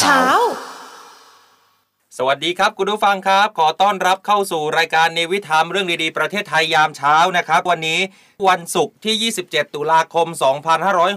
[0.00, 0.22] เช้า
[2.18, 8.00] สวัสดีครับคุณผู้ฟังครับ ขอต้อนรับเข้าสู่รายการเนวิทามเรื่องดีๆ ประเทศไทยยามเช้านะครับ วันนี้
[8.48, 10.26] วันศุกร์ที่ 27 ตุลาคม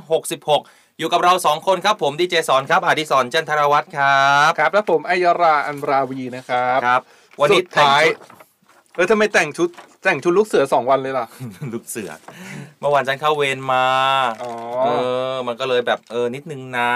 [0.06, 7.02] 2566อยู่กับเราสองคนครับผมดีเจสอนครับอดิศรจันทรวัตรครับครับ แล้วผมอัยราอันราวีนะครับครับ
[7.40, 9.70] วันนี้สุดท้ายแต่งชุดเออทำไมแต่งชุด
[10.04, 11.26] แต่งชุดลูกเสือสองวันเลยล่ะ
[11.74, 12.12] ลูกเสือ
[12.80, 13.86] เมื่อวานฉันเข้าเวรมา
[14.44, 14.52] อ๋อ
[14.86, 14.90] เอ
[15.32, 16.92] อ มันก็เลยแบบเออนิดนึงนะ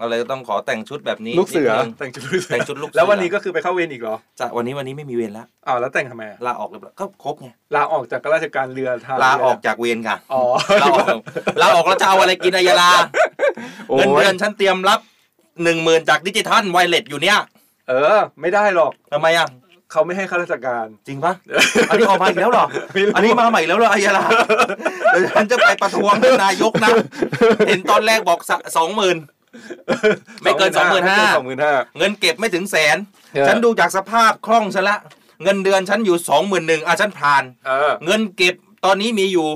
[0.00, 10.42] อะไรก็ต้องขอแต่งชุดแบบนี้ลูกเสือนิดนึงแต่งชุดลูกเสือแต่งชุดลูกเสือแล้ววันนี้ก็คือไปเข้าเวรอีกเหรอจะวันนี้วันนี้ไม่มีเวรแล้วอ้าวแล้วแต่งทำไมอะลาออกเลยก็ครบไงลาออกจากข้าราชการเรือทางลาออกจากเวรค่ะอ๋อ
[10.82, 11.18] ลาออก
[11.60, 12.90] ลาออกแล้วจะเอาอะไรกินอายาลา
[13.88, 15.00] โอ้เงินยเดือนฉันเตรียมรับ
[15.62, 17.38] หนึ่งหมื่นจากดิจิทัลไวเลสอยู่เนี่ย
[17.88, 19.46] เออ ไม่ได้หรอกทำไมอะ
[19.92, 21.32] เขาไม่ให้ข้าราชการ จริงปะ
[21.90, 24.24] อันนี้ออกมาอีกแล้วเหรอไม่รู้อันนี้มาใหม่แล้วเหรออายาลา
[25.12, 26.90] เดี๋ยวฉันจะไปประท้วงนายกนะ
[27.68, 28.38] เห็นตอนแรกบอก
[28.76, 29.16] สองหมื่น
[30.42, 32.96] ไม่เกินสองหมื่นห้าสองหมื่นห้าเงินเก็บไม่ถึงแสน
[33.34, 34.98] เออฉันดูจากสภาพคล่องฉันละ
[35.42, 39.48] เงินเดือนฉันอยู่สองหมื่นหนึ่งอะฉันผ่านเออเงินเก็บตอนนี้มีอยู่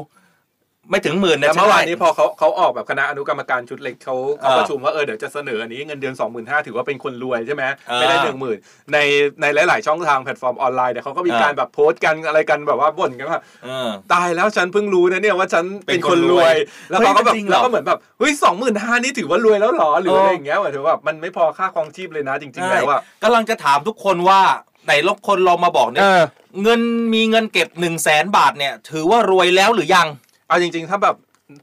[0.91, 8.59] ไม่ถึงหมื่นนะแต่เมื่อวานใช่นี้พอเขาเขาออกแบบคณะอนุกรรมการชุดเล็กเขาเขาเออประชุมว่าเออเดี๋ยวจะเสนออันนี้เงินเดือน2 5 0 0 0ถือว่าเป็นคนรวยใช่ไหมเออไม่ได้หนึ่งหมื่น
[8.93, 8.99] ใน
[9.41, 16.57] ในหลาย ๆ ช่องทางแพลตฟอร์มออนไลน์เนี่ยเขาก็มีเออการแบบโพสต์กันอะไรกันแบบว่าบ่นกันว่าเออตายแล้วฉันเพิ่งรู้นะเนี่ยว่าฉันเป็เป็นนคคนนรรววยย
[16.91, 24.41] แล้วเขาก็แบบเฮ้ยจริงเหรอแล้วก็เหมือนแบบเฮ้ยสองหมื่นห้านี่ถือว่ารวยแล้วเหรอหรือเออออะไรอย่างเงี้ยเหมือนถือว่ามันไม่พอค่าครองชีพเลยนะจริง ๆ แล้วอะกำลังจะถามทุกคนว่า
[24.87, 26.23] ไหนลบคนลองมาบอกเนี่ยเออ
[26.63, 26.81] เงิน
[27.15, 30.09] มีเงินเก็บหนึ่งแสนบาทเนี่ย ถือว่ารวยแล้วหรือยัง
[30.49, 31.17] เอาจริง ๆ ถ้าแบบ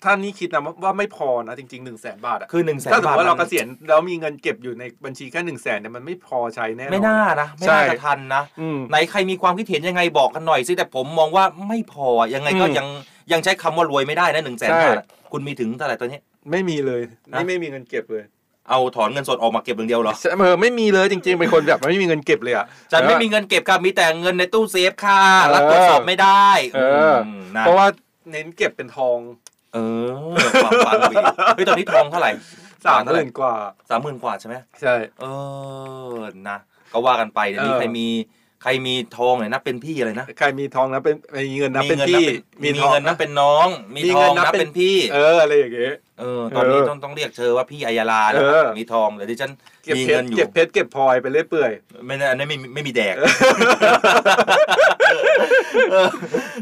[0.04, 12.88] ถ้านี่คิดนะว่าไม่พอนะจริงๆหนึ่งแสนบาทอะคือหนึ่งแสนถ้าสมมบาทติว่าเรามันเกษียณแล้วมีเงินเก็บอยู่ในบัญชีแค่หนึ่งแสนเนี่ยมันไม่พอใช้แน่นอน ไม่น่านะ ไม่ใช่น่าจะทันนะ อืมไหนใครมีความคิดเห็นยังไงบอกกันหน่อยสิแต่ผมมองว่าไม่พอยังไงก็อืมยัง
[13.32, 16.20] ยังใช้คำว่ารวยไม่ได้นะหนึ่งแสนใช่ บาทอะคุณมีถึงเท่าไหร่ตัวนี้
[16.52, 18.24] ไม่มีเลยนะ นี่ไม่มีเงินเก็บเลย
[18.70, 26.80] เอาถอนเงินสดออกมาเก็บอย่างเดียวเหรอเออไม่มีเลยจริง ๆ เป็นคนแบบไม่มีเงินเก็บเลยอะฉันไม่มีเงินเก็บครับมีแต่เงินในตู้เซฟค่ะเออแล้วตรวจสอบไม่ได้เอ
[27.14, 27.88] อมนะเพราะว่า
[28.30, 29.20] เน้นเก็บเป็นทอง
[29.74, 30.08] เออ
[30.64, 31.16] ความฝันดี
[31.56, 32.32] เฮ้ยตอนนี้ทองเท่าไหร่
[32.86, 33.54] สามหมื่นกว่า
[33.90, 35.26] สามหมื่นกว่าใช่ไหมใช่ เอ
[36.14, 36.16] อ
[36.50, 36.58] นะ
[36.94, 38.08] ก็ว่ากันไปเดี๋ยวนี้เออใครมี
[38.64, 41.16] ใครมีทองเนี่ยนะเป็นพี่อะไรนะใครมีทองนะเป็น
[41.48, 49.52] มีเงินนะมีเป็นเงินพี่นับเป็นมีทองเงินนับเป็นน้อง มีมีทเงิอนงนับนับเป็นเป็นพี่ เอออะไรอย่างเงี้ยเออตอนนี้เออต้องต้องเรียกเธอว่าพี่อายาลาแล้วเออมีทองเดี๋ยวดิฉัน
[49.84, 51.72] เก็บมีเพชเงิรนอยู่เก็บเพชรเก็บพลอยไปเรื่อยเปื่อย
[52.06, 53.30] ไม่นะอันนี้ไม่มีไม่มีแดกเออ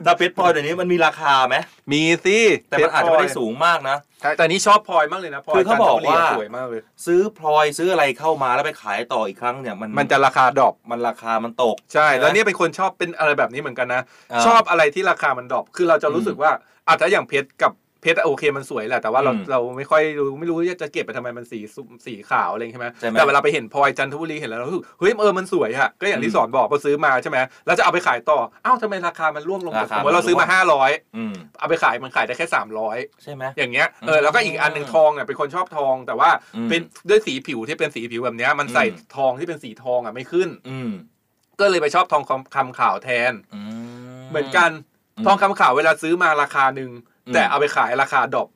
[0.05, 1.55] ถ้าเพชรพลอยเดี๋ยวนี้มันมีราคาไหม
[1.93, 2.37] มีสิ
[2.69, 16.51] แต่มันอาจจะไม่ได้สูงมากนะใช่แต่นี่ชอบพลอยมากเลยนะพลอยคือเขาบอกว่าจันทบุรีสวยมากเลย ซื้อพลอยซื้ออะไรเข้ามาแล้วไปขายต่ออีกครั้งเนี่ยมันมันจะราคาดรอปมันราคามันตก ใช่ใช่ไหมแล้วเนี่ยเป็นคนชอบเป็นอะไรแบบนี้เหมือนกันนะอ่าชอบอะไรที่ราคามันดรอปคือเราจะรู้สึกว่า
[16.87, 17.71] อาจจะถ้าอย่างเพชรกับ
[18.01, 40.91] เพชรอะโอเคมันสวยแหละแต่ว่าเราอืมเราไม่ค่อยรู้ไม่รู้ว่าจะเก็บไปทำไมมันสีสุสีขาวอะไรอย่างเงี้ยใช่ไหมใช่ไหมแต่เวลาไปเห็นพลอยจันทบุรีเห็นแล้วเรารู้สึกเฮ้ยเออมันสวยอะก็อย่างที่อืมสอนบอกพอซื้อมาใช่ไหมแล้วจะเอาไปขายต่ออ้าวทำไมราคามันร่วงลงราคาสมมติเราซื้อมันร่มาวงห้าร้อยอืมเอาไปขายมันขายได้แค่สามร้อยใช่ไหมอย่างเงี้ยเออือมแล้วก็อีกอันหนึ่งทองเนี่ยเป็นคนชอบทอง แต่ว่าอืมเป็นด้วยสีผิวที่เป็นสีผิวแบบเนี้ยมันใส่อืมทองที่เป็นสีทองอะไม่ขึ้น อืม
[41.59, 43.61] ก็เลยไปชอบทองคำคำขาวแทนอื
[44.29, 44.71] เหมือนกัน
[45.17, 48.47] อืมทองคำขาวเวลาซื้อมาราคาหนึ่งอืม แต่เอาไปขายราคา drop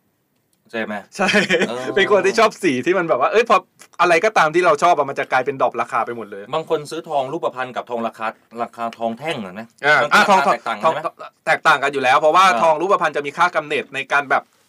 [0.71, 1.29] ใช่ไหมใช่
[1.69, 3.57] เออเป็นคนที่ชอบสีที่มันแบบว่า เอ้ยพอ
[4.01, 8.27] อะไรก็ตามที่เราชอบอะมันจะกลายเป็น drop ราคาไปหมดเลย บางคนซื้อทองรูปพรรณกับทองราคา
[8.63, 10.99] ราคาทองแท่งเหรอนะอ่ามันอะทองทองแตกต่างทกัอนงไหม
[11.45, 14.62] แตกต่างกันอยู่แล้ว เพราะว่าอ่าทองรูปพรรณจะมีค่ากำเหน็จในการแบบอ่า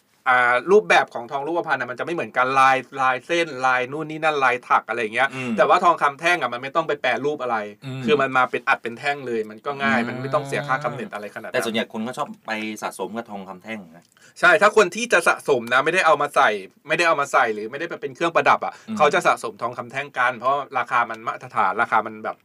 [0.71, 12.53] รูปแบบของทองรูปพรรณอะมันจะไม่เหมือนกันลายลายเส้นลายนู่นนี่นั่นลายถักอะไรอย่างเงี้ยอืมแต่ว่าทองคำแท่งอะมันไม่ต้องไปแปรรูปอะไรอืมคือมันมาเป็นอัดเป็นแท่งเลย มันก็ง่ายอืมมันไม่ต้องเสียค่ากำเนิดอะไรขนาดแต่นั้นส่วนใหญ่คนก็ชอบไป
[12.83, 14.05] สะสมกับทองคำแท่งนะ
[14.41, 16.51] ใช่ถ้าคนที่จะสะสมนะไม่ได้เอามาใส่
[16.89, 22.37] ไม่ได้เอามาใส่หรือไม่ได้ไปเป็นเครื่องประดับอะอืมเขาจะสะสมทองคำแท่งกัน เพราะราคามันมาตรฐานราคามันแบบ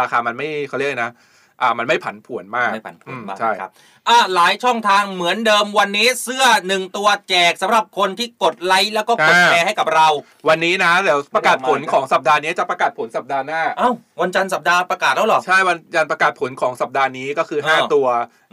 [0.00, 1.12] ราคามันไม่เขาเรียกนะ
[1.60, 3.70] อ่ามันไม่ผันผวนมากไม่ปั่นผอืลมบ้างใช่ครับ
[4.08, 10.08] อะหลายช่องทางเหมือนเดิมวันนี้เสื้อหนึ่งตัวแจกสำหรับคนที่กดไลค์แล้วก็กดแชร์ให้กับเรา
[10.48, 13.90] วันนี้นะเดี๋ยวประกาศผลไม่ได้เอามาของสัปดาห์นี้จะประกาศผลสัปดาห์หน้าเอ้า
[14.20, 18.06] วันจันทร์สัปดาห์ประกาศแล้วเหรอใช่วันจันทร์ประกาศผลของสัปดาห์นี้ก็คืออ้าว5ตัว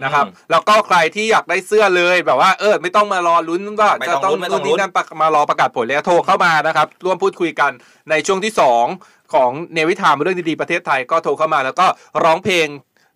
[0.04, 7.72] นะครับอืมแล้วก็ใครที่อยากได้เสื้อเลยแบบว่าเออไม่ต้องมารอลุ้นว่าไม่จะต้องต้องลุ้นไม่ต้รุ่อนงลุ้นี้นนั่นประมารอประกาศผลแล้วโทรเข้ามานะครับร่วมพูดคุยกัน
[8.10, 8.54] ในช่วงที่
[8.94, 11.86] 2 ของเนวิทามเรื่องดีๆประเทศไทยก็โทรเข้ามาแล้วก็
[12.24, 12.68] ร้องเพลง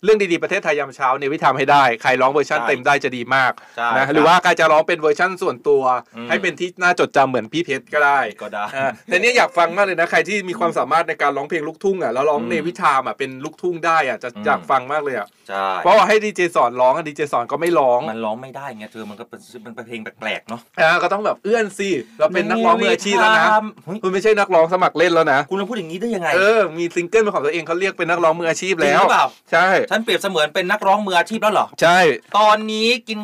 [0.04, 5.84] เรื่องดีๆประเทศไทยยามเช้าเนี่ยวิธามให้ได้ ใครร้องเวอร์ชันใช่เต็มได้จะดีมากใช่นะครับหรือว่าใครจะร้องเป็นเวอร์ชันส่วนตัว
[6.16, 21.90] อืมให้เป็นที่น่าจดจำเหมือนพี่เพชรก็ได้ก็ได้อ่าแต่เนี้ยอยากฟังมากเลยนะใครที่มีความสามารถในการร้องเพลงลูกทุ่งอะแล้วร้องอืมในวิธามอะเป็นลูกทุ่งได้อะจะอืมอยากฟังมากเลยอะใช่เพราะว่าให้ดีเจสอนร้องอะดีเจสอนก็ไม่ร้องมันร้องไม่ได้ไงเธอมันก็เป็นมันเป็นเพลงแปลกๆเนาะอ่าก็ต้องแบบเอื้อนสิ
[22.20, 23.46] เราเป็นนักร้องมืออาชีพแล้วนะ
[23.86, 32.00] เฮ้ยคุณไม่ใช่นักร้องสมัครเล่นแล้วนะคุณมาพูดอย่างนี้ได้ยังไงเออมีซิงเกิลเป็นของตัวเองเขาเรียกเป็นนักร้องมืออาชีพจริงแล้วหรือเปล่าใช่ฉันเปรียบเสมือนเป็นนักร้องมืออาชีพแล้วเหรอ ใช่
[32.38, 33.20] ตอนนี้กิน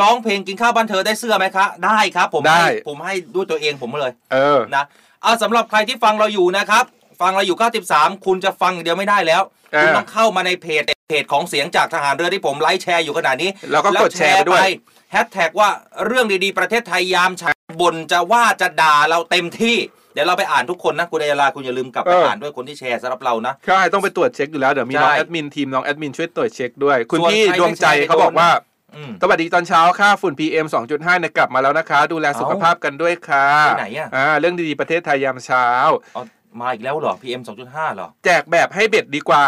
[0.00, 4.84] ร้องเพลงกินข้าวบ้านเธอได้เสื้อไหมคะ ได้ครับ ผมได้ ให้ผมให้ด้วยตัวเองผมเลย เออ นะ
[5.22, 6.84] เอาสำหรับใครที่ฟังเราอยู่นะครับ
[7.20, 7.56] ฟังเราอยู่
[7.90, 9.42] 93 คุณจะฟังอย่างเดียวไม่ได้แล้ว
[9.74, 14.68] อ่าคุณต้องเข้ามาในเพจเพจของเสียงจากทหารเรือที่ผมไลฟ์แชร์อยู่ขนาดนี้แล้วก็กดแชร์ไปด้วย
[15.12, 15.68] แฮชแท็กว่า
[16.06, 17.50] เรื่องดีๆประเทศไทยยามเช้า
[17.80, 19.76] บนจะว่าจะด่าเราเต็มที่
[20.14, 28.50] เดี๋ยวเราไปอ่านทุกคนนะคุณเดลาคุณอย่าลืมกลับไปอ่านด้วยคนที่แชร์สำหรับเรานะใช่ต้องไปตรวจเช็คอยู่แล้วเดี๋ยวมีน้องใช่แอดมินทีมน้องแอดมินช่วยตรวจเช็คด้วย คุณส่วนพี่ใครดวงใจไม่แชร์เขาบอกว่า
[28.96, 35.66] อืมสวัสดีตอนเช้าค่าฝุ่น PM 2.5เนี่ยกลับมาแล้วนะคะ ดูแลสุขภาพกันด้วยค่ะไปไหนอะอ่าเรื่องดีๆประเทศไทยยามเช้า
[36.14, 36.22] เอา
[36.60, 39.44] มาอีกแล้วเหรอ PM 2.5เหรอ แจกแบบให้เบ็ดดีกว่า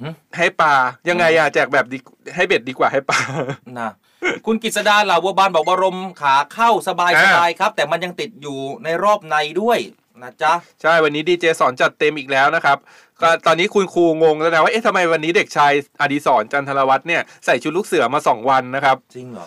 [0.00, 0.74] หึให้ปลา
[1.08, 1.98] ยังไงอะแจกแบบดี
[2.34, 3.20] ให้เบ็ดดีกว่าให้ปลา
[3.80, 3.90] นะ
[4.46, 9.78] คุณกิษดาเหล่าบัวบานบอกว่ารมขาเข้าสบายสอ่าบายครับ แต่มันยังติดอยู่ในรอบในด้วย
[10.22, 12.78] นะจ๊ะ ใช่วันนี้ดีเจสอนจัดเต็มอีกแล้วนะครับ
[13.22, 19.46] ก็ตอนนี้คุณครูงงแล้วนะว่าเอ๊ะทำไมวันนี้เด็กชายอดีศรจันทรวัฒน์เนี่ยใส่ชุดลูกเสือมาสองวันนะครับ จริงเหรอ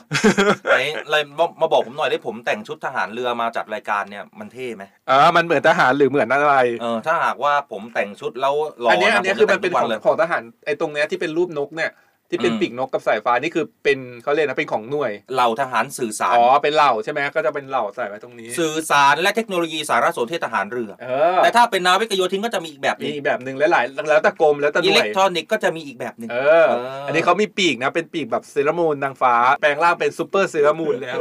[0.64, 0.76] ไหน
[1.10, 11.92] เลยมามาบอกผมหน่อยได้ผมแต่งชุดทหารเรือมาจัดรายการเนี่ยมันเท่ไหมอ่ามันเหมือนทหารหรือเหมือนอะไรเออถ้าหากว่าผมแต่งชุดแล้วหล่ออันเนี้ยนะอันเนี้ยผคือจะมันเป็นแต่ขทุอกงเลยของทหารไอ้ตรงเนี้ยที่เป็นรูปนกเนี่ย
[12.32, 31.20] ที่เป็นอืมปีกนกกับสายฟ้านี่คือเป็นเขาเรียกนะเป็นของหน่วยเหล่าทหารสื่อสารอ๋อเป็นเหล่าใช่ไหมก็จะเป็นเหล่าใส่ไว้ตรงนี้ สื่อสารและเทคโนโลยีสารสนเทศทหารเรือเออแต่ถ้าเป็นนาวิกโยธินก็จะมีอีกแบบหมีนึงอีกแบบหนึ่งหลายๆแล้วแต่กรมแล้วแต่หอิน่เล็วกยทรอนิกส์ก็จะมีอีกแบบหนึ่งเออเอออัอันนี้เขามีปีกนะเป็นปีกแบบเซรามูนนางฟ้า แปลงร่างเป็นซูเปอร์เซรามูนแล้ว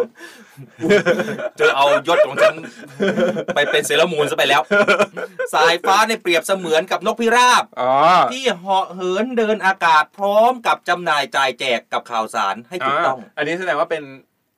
[1.59, 2.55] จะเอายศของฉัน
[3.55, 4.63] ไปเป็นเซรามูนซะไปแล้ว
[5.55, 7.93] สายฟ้าในยเปรียบเสมือนกับนกพิราบอ๋อ
[8.33, 14.03] ที่เหาะเหินเดินอากาศพร้อมกับจำนายจ่ายแจกกับข่าวสารให้ถูกต้อง อันนี้แสดงว่าเป็น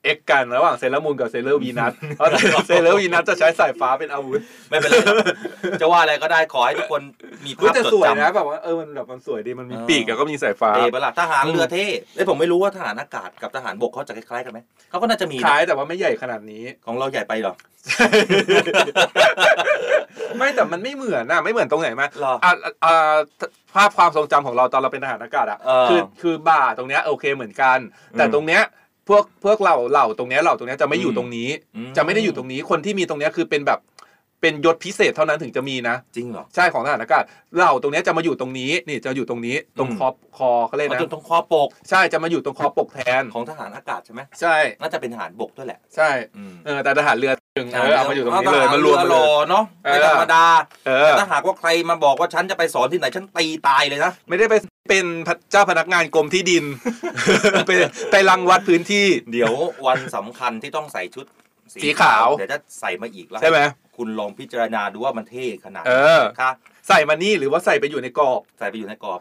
[0.04, 5.16] เอ็กกันระหว่างเซรามูนกับเซเลอร์วีนัสเพราะเซเลอร์วีนัสจะใช้สายฟ้าเป็นอาวุธไม่เป็นไรหรอก
[5.80, 7.02] จะว่าอะไรก็ได้ขอให้ทุกคน
[7.44, 14.58] มีเฮ้ยภาพแต่จดสวยจำนะแบบว่าเออมันแบบมันสวยดีมันมีเออปีกแล้วก็มีสายฟ้าเท่ปะล่ะทหารเรือเท่เอ้ยผมไม่รู้ว่าทหารอากาศกับทหารบกเขาจะคล้ายๆกันไหม
[14.90, 17.54] เขาก็น่าจะมีคนะล้ายแต่ว่าไม่ใหญ่ขนาดนี้ของเราใหญ่ไปเหรอ
[20.36, 22.52] ไม่แต่มันไม่เหมือนนะไม่เหมือนตรงไหนมาหรออะ
[22.84, 23.16] อ่า
[23.74, 27.78] ภาพความทรงจำของเราตอนเราเป็นทหารอากาศอะเออคือคือบ่าตรงเนี้ยโอเคเหมือนกัน
[28.18, 28.62] แต่อืมตรงเนี้ย
[29.08, 33.80] พวกพวกเหล่าเหล่าตรงเนี้ยเหล่าตรงเนี้ยจะไม่อยู่อืมตรงนี้ อืมจะไม่ได้อยู่ตรงนี้คนที่มีตรงเนี้ยคือเป็นแบบ
[34.40, 37.24] เป็นยศพิเศษเท่านั้นถึงจะมีนะ จริงเหรอ ใช่ของทหารอากาศ
[37.56, 50.44] เหล่าตรงเนี้ยจะมาอยู่ตรงนี้นี่จะอยู่ตรงนี้ตรงอืม คอคอเขาเรียกเอานะจนตรงคอปกใช่จะมาอยู่ตรงคอปกแทนของทหารอากาศใช่ไหมใช่น่าจะเป็นทหารบกด้วยแหละ ใช่อืม เออแต่ทหารเรือ ถึงเออเอามาอยู่ตรงนี้เลยทหมารวมเอกันหเลล่อยเนาะไม่เออธรรมดา
[50.86, 54.54] เอแต่อถ้าหากว่าใครมาบอกว่าฉันจะไปสอนที่ไหนฉันตีตายเลยนะไม่ได้ไป
[54.88, 55.06] เป็น
[55.50, 56.64] เจ้าพนักงานกรมที่ดิน
[57.66, 57.72] ไป
[58.12, 59.54] ไปรังวัดพื้นที่ เดี๋ยว
[59.86, 61.26] วันสำคัญที่ต้องใส่ชุด
[61.74, 63.58] สีขาวเดี๋ยวจะใส่มาอีกแล้วใช่ไหม
[63.96, 66.50] คุณลองพิจารณาดูว่ามันเท่ขนาดไหนเออนะคะ
[66.88, 69.18] ใส่มานี่หรือว่าใส่ไปอยู่ในกรอบ ใส่ไปอยู่ในกรอบ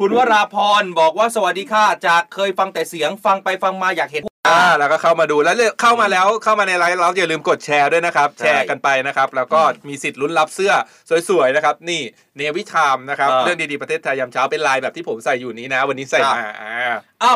[0.00, 10.72] คุณวราพรบอกว่าสวัสดีค่ะจากเคยฟังแต่เสียงฟังไปฟังมาอยากเห็น อ่าแล้วก็เข้ามาดูแล้วเลือกเข้ามาแล้วเข้ามาในไลฟ์เราอย่าลืมกดแชร์ด้วยนะครับใช่แชร์กันไปนะครับ แล้วก็มีสิทธิ์ลุ้นรับเสื้อ
[11.28, 12.00] สวยๆนะครับ นี่
[12.36, 17.34] เนวิทามนะครับอ่าเรื่องดีๆประเทศไทยยามเช้าเป็นลายแบบที่ผมใส่อยู่นี้นะ วันนี้ใส่ครับมาอ่าเอ้า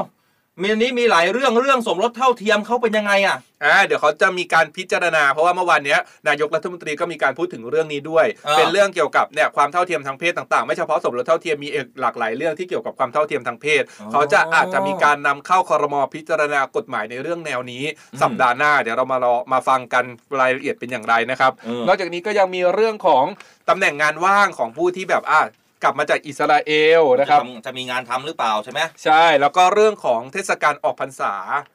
[0.61, 13.83] มีอันนี้มีหลายเรื่องเรื่องสมรสเท่าเทียมเขาเป็นยังไงอะอ่าเดี๋ยวเขาจะมีการพิจารณา เพราะว่าเมื่อวานเนี้ยนายกรัฐมนตรีก็มีการพูดถึงเรื่องนี้ด้วยอ่าเป็นเรื่องเกี่ยวกับเนี่ยความเท่าเทียมทางเพศต่างๆ ไม่เฉพาะสมรสเท่าเทียมมีอีกหลากหลายเรื่องที่เกี่ยวกับความเท่าเทียมทางเพศ
[14.13, 17.85] เขาจะอาจจะมีการนำเข้าคอรมอพิจารณากฎหมายในเรื่องแนวนี้
[18.23, 20.05] สัปดาห์หน้าเดี๋ยวเรามารอมาฟังกัน
[20.41, 23.25] รายละเอียดเป็นอย่างไรนะครับเออนอกจากนี้ก็ยังมีเรื่องของ
[23.69, 25.43] ตำแหน่งงานว่างของผู้ที่แบบอะ
[25.85, 31.35] กลับมาจากอิสราเอลนะครับ จะทำจะมีงานทำหรือเปล่าใช่ไหมใช่ แล้วก็เรื่องของเทศกาลออกพรรษา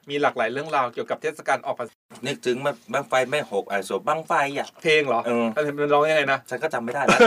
[0.10, 1.98] มีหลากหลายเรื่องราวเกี่ยวกับเทศกาลออกพรรษา
[2.28, 7.20] นึกถึงมันบ้างไฟไม่หกไอ้สวบ้างไฟอะเพลงเหรอเออเออมันร้องยังไงนะฉันก็จำไม่ได้แล้ว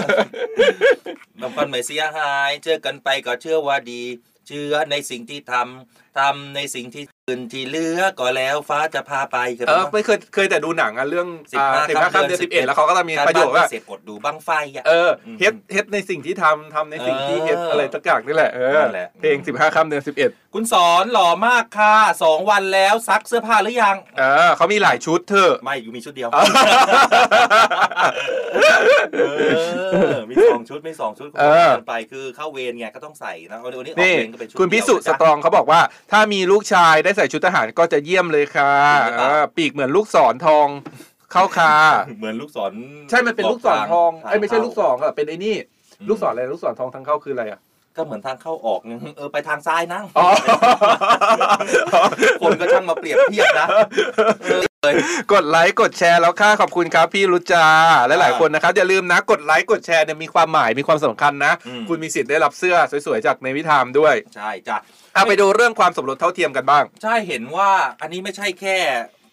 [1.41, 4.03] บางคนไม่เสียหาย เจอกันไปก็เชื่อว่าดี
[4.49, 5.55] เชื่อในสิ่งที่ท
[6.19, 26.43] ทำในสิ่งที่อื่นที่เหลือก็แล้วฟ้าจะพาไปเคยเอดูอไหมไม่เคยเคยแต่ดูหนังอะเรื่องสิบห้าสิบห้าค่ำค่ำเดืเดืออนนสิสิบบเอ็เอ็ดดแล้วเขาก็จะมีการประโยคบ้านว่าเสร็จอดดูบังไฟอะเอออืมเฮ็ดเฮ็ดในสิ่งที่ทำทำในสิ่งที่เฮ็ดเออออะไรสักอย่างนี่แหละเออนั่นแหละเพลงสิบห้าค่ำเดือนสิบเอ็ดคุณสอนหล่อมากค่ะสองวันแล้วซักเสื้อผ้าหรือยังเออเขามีหลายชุดเธอไม่อยู่มีชุดเดียวเอา
[29.15, 35.81] เออมีสองชุดไม่สองชุดเออไปคือเข้าเวรไงก็ต้องใส่นะวันนี้ออกนี่เวรก็เป็นชุดคุณพิสุเดียวสตรองเขาบอกว่า
[36.13, 40.67] ถ้ามีลูกชายได้ใส่ชุดทหารก็จะเยี่ยมเลยค่ะจริงหรือเปล่าเออปีกเหมือนลูกศรทอง
[41.33, 41.73] เข้าคา
[42.19, 42.73] เหมือนลูกศร
[43.11, 45.57] ใช่ มันเป็นลูกศรทองทาไอ้ยไม่ใช่เข้าลูกศรอะเป็นไอ้นี่
[46.09, 47.61] ลูกศรอะไร ลูกศรทองทางเข้าคืออะไรอะ
[47.97, 50.29] ก็เหมือนทางเข้าออกไงเออไปทางซ้ายนั่งอ๋อ
[52.43, 53.69] คนก็ช่างมาเปรียบเทียบนะ
[54.45, 54.95] เออเลย
[55.33, 57.67] กดไลค์กดแชร์แล้วค่ะขอบคุณครับพี่รุจา
[58.07, 64.77] และหลายๆคนนะครับอย่าลืมนะกดไลค์กดแชร์เนี่ยมีความหมายมีความสำคัญนะอืมคุณมีสิทธิ์ได้รับเสื้อสวยๆจากในวิธามด้วย ใช่จ้ะ
[65.15, 67.71] เอาไปดูเรื่องความสมรสเท่าเทียมกันบ้าง ใช่เห็นว่า
[68.01, 68.77] อันนี้ไม่ใช่แค่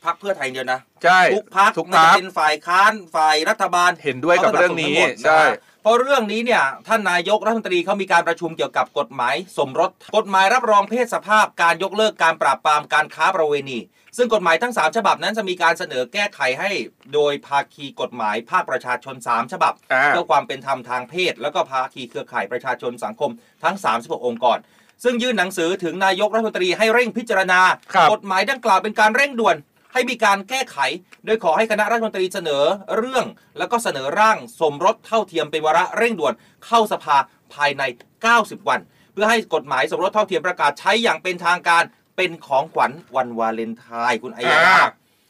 [0.05, 5.41] พักเพื่อไทยเดียวนะใช่ทุกพักทุกไม่พัว่กจะเป็นฝ่ายค้านฝ่ายรัฐบาลเห็นด้วยกับเรื่องนี้ขาสบสทั้งหมดะใช่
[5.81, 13.79] เพราะเรื่องนี้เนี่ยท่านนายกรัฐมนตรีเขามีการประชุมเกี่ยวกับกฎหมายสมรส กฎหมายรับรองเพศสภาพการยกเลิกการปราบปรามการค้าประเวณี
[14.17, 16.71] ซึ่งกฎหมายทั้ง 3 ฉบับนั้นจะมีการเสนอแก้ไขให้
[17.13, 23.31] โดยภาคีกฎหมายภาคประชาชน 3 ฉบับอ่าเพื่อความเป็นธรรมทางเพศ แล้วก็ภาคีเครือข่ายประชาชนสังคม
[23.63, 24.57] ทั้ง 36 องค์กร
[25.03, 27.59] ซึ่งยื่นหนังสือถึงนายกรัฐมนตรีให้เร่งพิจารณา
[27.93, 29.55] ครับกฎหมายดังกล่าวเป็นการเร่งด่วน
[29.93, 30.77] ให้มีการแก้ไข
[31.25, 32.63] โดยขอให้คณะรัฐมนตรีเสนอ
[32.97, 33.25] เรื่อง
[33.57, 36.33] แล้วก็เสนอร่างสมรสเท่าเทียมเป็นวาระเร่งด่วน
[36.65, 37.17] เข้าสภา
[37.53, 37.83] ภายใน
[38.25, 38.79] 90 วัน
[39.13, 41.83] เพื่อให้กฎหมายสมรสเท่าเทียมประกาศใช้อย่างเป็นทางการ
[42.15, 44.79] เป็นของขวัญวันวาเลนไทน์คุณไอ้ยาอ่า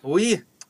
[0.06, 0.28] อุ้ย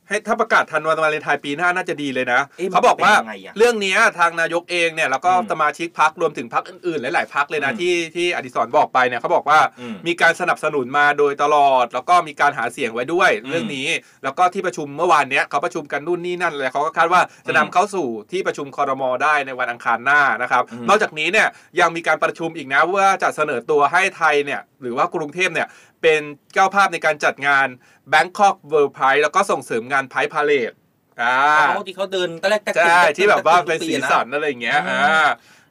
[0.10, 13.88] ให้ถ้าประกาศทันวันวาเลนไทน์ปีหน้าน่าจะดีเลยนะเอ๊ะมันเขาบอกว่าเป็นยังไงอะเรื่องเนี้ยทางนายกเองเนี่ยแล้วก็อืมสมาชิกพักรวมถึงพักอื่นๆ หลาย ๆพักเลยนะอืมที่ที่อดิศรบอกไปเนี่ยเขาบอกว่าอืมมีการสนับสนุนมาโดยตลอด แล้วก็มีการหาเสียงไว้ด้วยอืมเรื่องนี้
[14.24, 21.48] แล้วก็ที่ประชุมเมื่อวานเนี้ยเขาประชุมกันนู่นนี่นั่นเลยเขาก็คาดว่าจะนำเข้าสู่ที่ประชุมคอรมอได้ในวันอังคารหน้านะครับอืม นอกจากนี้เนี่ย
[21.80, 25.68] ยังมีการประชุมอีกนะว่าจะเสนอตัวให้ไทยเนี่ยหรือว่ากรุงเทพเนี่ย
[26.02, 26.22] เป็น
[26.54, 27.68] เจ้าภาพในการจัดงาน
[28.14, 30.76] Bangkok World Pride แล้วก็ส่งเสริมงาน Pride Parade
[31.22, 31.36] อ่า
[31.68, 35.28] เขาที่เขาเดินตะแรกตะใช่ตึกที่แบบว่าเป็นทุกสีอะะสันอะไรอย่างเงี้ยอืมอ่า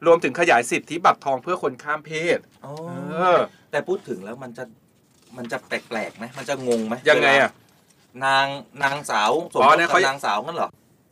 [0.06, 3.38] รวมถึงขยายสิทธิบัตรทองเพื่อคนข้ามเพศอ๋อเออ
[3.70, 4.64] แต่พูดถึงแล้วมันจะ
[5.36, 7.50] มันจะแปลกๆไหมมันจะงงไหมยังไงอะ
[8.24, 8.46] นาง
[8.82, 10.70] นางสาวสมอ๋รอสเนี่ยกับเขานางสาวงั้นเหรอ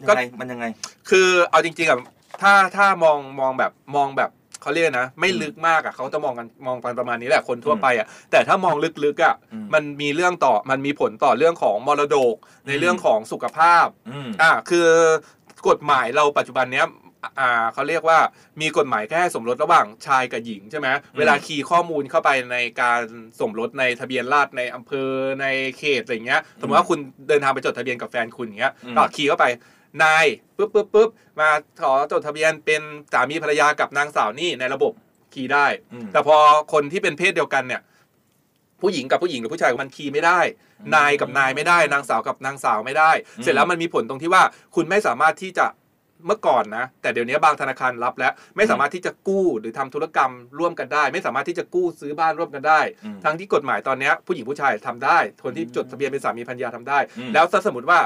[0.09, 0.67] ก็ยังไงมันยังไง
[1.11, 1.99] คือเอาจริงๆอะ
[2.43, 4.31] ถ้าถ้ามองมองแบบมองแบบ
[4.67, 12.35] เขาเรียกนะ ไม่ลึกมากอะเขาจะมองกันมองกันประมาณนี้แหละคนทั่วไปอะแต่ถ้ามองลึกๆอะอืมมันมีเรื่องต่อมันมีผลต่อเรื่องของมรดก
[12.67, 14.89] ในเรื่องของสุขภาพอืมอ่าคือ
[15.69, 16.87] กฎหมายเราปัจจุบันเนี้ย
[17.41, 18.19] อ่าเขาเรียกว่า
[18.61, 23.01] มีกฎหมายแค่สมรสระหว่างชายกับหญิงใช่ไหมเวลาคีย์ข้อมูลเข้าไปในการ
[23.41, 25.47] สมรสในทะเบียนราษฎร์ในอำเภอใน
[25.79, 29.47] เขตอะไรเงี้ยสมมติว่าคุณเดินทางไปจดทะเบียนกับแฟนคุณอย่างเงี้ยอืมก็คีย์เข้าไป
[30.03, 30.27] นาย
[30.57, 31.11] ปุ๊บปุ๊บปุ๊บ
[31.41, 31.49] มา
[31.83, 34.93] ขอจดทะเบียนเป็นสามีภรรยากับนางสาวนี่ในระบบ
[35.35, 36.37] คีย์ได้อืมแต่พอ
[36.73, 37.83] คนที่เป็นเพศเดียวกันเนี่ย
[38.83, 40.41] ผู้หญิงกับผู้หญิงหรือผู้ชายมันคีย์ไม่ได้
[40.81, 44.43] อืมนายกับนายไม่ได้ นางสาวกับนางสาวไม่ได้อืมเสร็จแล้วมันมีผลตรงที่ว่า
[44.75, 45.67] คุณไม่สามารถที่จะ
[46.27, 57.99] เมื่อก่อนนะ แต่เดี๋ยวนี้บางธนาคารรับแล้ว ไม่สามารถที่จะกู้หรือทำธุรกรรมร่วมกันได้ ไม่สามารถที่จะกู้ซื้อบ้านร่วมกันได้อืมทั้งที่กฎหมายตอนเนี้ยผู้หญิงผู้ชายทำได้คนที่อืมจดทะเบียนเป็นสามีภรรยาทำได้อืมแล้วถ้าสมมติว่า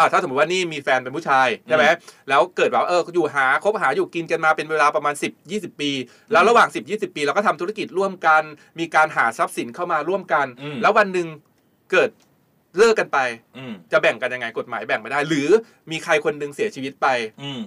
[0.00, 1.84] อ่าถ้าสมมติว่านี่มีแฟนเป็นผู้ชายใช่ไหม
[2.28, 5.90] แล้วเกิดแบบเอออยู่หาคบหาอยู่กินกันมาเป็นเวลาประมาณ 10 20 ปี
[6.32, 8.42] แล้วระหว่าง 10 20 ปีเราก็ทำธุรกิจร่วมกัน
[8.78, 11.28] มีการหาทรัพย์สินเข้ามาร่วมกันอืมแล้ววันหนึ่ง
[11.92, 12.10] เกิด
[12.78, 13.18] เลิกกันไป
[13.56, 15.48] อืมจะแบ่งกันยังไงกฎหมายแบ่งไม่ได้ หรือ
[15.90, 17.06] มีใครคนหนึ่งเสียชีวิตไป
[17.42, 17.60] อืม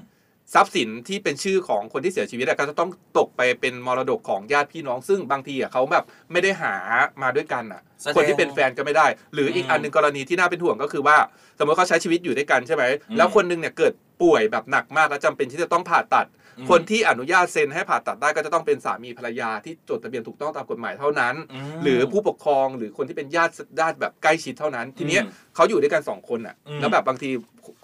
[0.53, 6.73] ทรัพย์สินที่เป็นชื่อของคนที่เสียชีวิตอะก็จะต้องตกไปเป็นมรดกของญาติพี่น้องซึ่งบางทีอะเขาแบบไม่ได้หา
[7.21, 11.17] มาด้วยกันอะ แสดง คนที่เป็นแฟนก็ไม่ได้ หรืออีกอืมอันหนึ่งกรณีที่น่าเป็นห่วงก็คือว่า
[11.57, 21.35] สมมติเขาใช้ชีวิตอยู่ด้วยกันใช่ไหมอืม แล้วคนหนึงเนี่ยเกิดป่วยแบบหนักมากแล้วจำเป็นที่จะต้องผ่าตัดอืมคนที่อนุญาตเซ็นให้ผ่าตัดได้ก็จะต้องเป็นสามีภรรยาที่จดทะเบียนถูกต้องตามกฎหมายเท่านั้น
[21.73, 27.29] ม หรือผู้ปกครองหรือคนที่เป็นญาติญาติแบบใกล้ชิดเท่านั้น ทีเนี้ยอืมเขาอยู่ด้วยกันสองคนอะอืมแล้วแบบบางที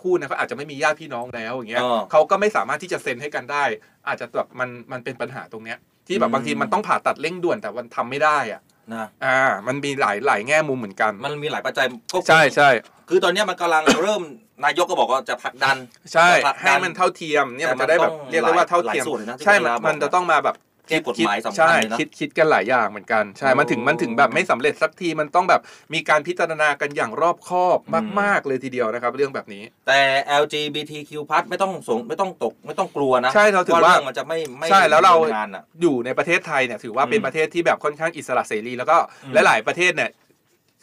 [0.01, 3.63] คู่นะเขาอาจจะไม่มีญาติพี่น้องแล้วอย่างเงี้ยอ๋อเขาก็ไม่สามารถที่จะเซ็นให้กันได้
[4.07, 8.61] อาจจะแบบมันมันเป็นปัญหาตรงเนี้ยที่แบอืบมบางทีมันต้องผ่าตัดเร่งด่วนแต่มันทำไม่ได้อะ
[8.95, 12.69] นะอ่า มันมีหลายหลายแง่มุมเหมือนกัน มันมีหลายปัจจัยก็ใช่ใช่
[13.09, 14.23] คือตอนเนี้ยมันกำลังเริ่ม
[14.65, 15.77] นายกก็บอกว่าจะผลักดัน
[16.13, 20.55] ใช่จะผลักดันให้มันเท่าเทียมเนี่ยแต่มันจะได้แบบมันต้องเรียกได้ว่าเท่าเทียมหลายส่วนเลยนะที่ใช่เวลามันบอกจะต้องมาแบบ
[20.89, 25.61] แก้กฎหมายสำคัญใช่เลยนะคิดคิดกันหลายอย่างเหมือนกันใช่โอ้มันถึงมันถึงแบบไม่สำเร็จสักทีมันต้องแบบ
[25.93, 30.01] มีการพิจารณากันอย่างรอบคอบอืมมาก ๆ เลยทีเดียวนะครับ เรื่องแบบนี้ แต่
[30.41, 31.11] LGBTQ+
[31.49, 40.11] ไม่ต้องสงไม่ต้องตกไม่ต้องกลัวนะใช่เราถือว่า เรื่องมันจะไม่ไม่ใช่แล้วเรา ดำนินงานอะอยู่ในประเทศไทยเนี่ยถือว่าเป็นอืมประเทศที่แบบค่อนข้างอิสระเสรีแล้วก็อืม หลาย ๆ ประเทศเนี่ย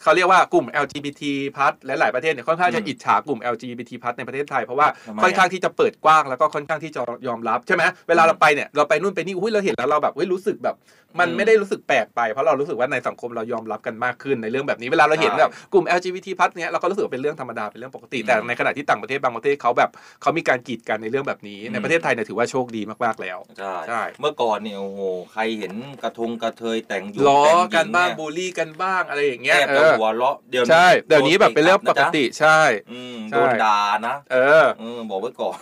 [0.03, 1.23] เขาเรียกว่ากลุ่ม LGBT
[1.57, 10.75] พัทและหลายประเทศเนี่ยค่อนข้างจะอืมอิจฉากลุ่ม LGBT พัทในประเทศไทยเพราะว่าทำไมค่อนข้างที่จะเปิดกว้างแล้วก็ค่อนข้างที่จะยอมรับใช่ไหมเวลาเราไปเนี่ยเราไปนู่นไปนี่อุ้ยเราเห็นแล้วเราแบบอุ้ยรู้สึกแบบ
[11.19, 19.89] มันอืมไม่ได้รู้สึกแปลกไปเพราะเรารู้สึกว่าในสังคมเรายอมรับกันมากขึ้นในเรื่องแบบนี้เวลาเราเห็นใช่แบบกลุ่ม LGBT พัทเนี่ยเราก็รู้สึกว่าเป็นเรื่องธรรมดาเป็นเรื่องปกติอืมแต่ในขณะที่ต่างประเทศบางประเทศเขาแบบ
[20.21, 25.01] เขามีการกีดกันในเรื่องแบบนี้อืมในประเทศไทยเนี่ยถือว่าโชคดีมากๆแล้วใช่ใช่เมื่อก่อนเนี่ยโอ้โห
[25.33, 25.73] ใครเห็น
[26.03, 32.59] กระทงกระเทยแต่งหญิงล้อแต่งหญิงกันบ้างเยบูลลี่กันบ้างอะไรอย่างแทเงี้ยบเอจะอหัวเราะเดี๋ยวนี้ใช่เดี๋ยวนี้แบบเป็นเรื่องปกติใช่
[32.91, 35.57] อืมใช่โดนด่านะเออเออบอกไว้ก่อน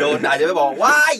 [0.00, 1.14] โดนด่าจะไม่บอกว้าย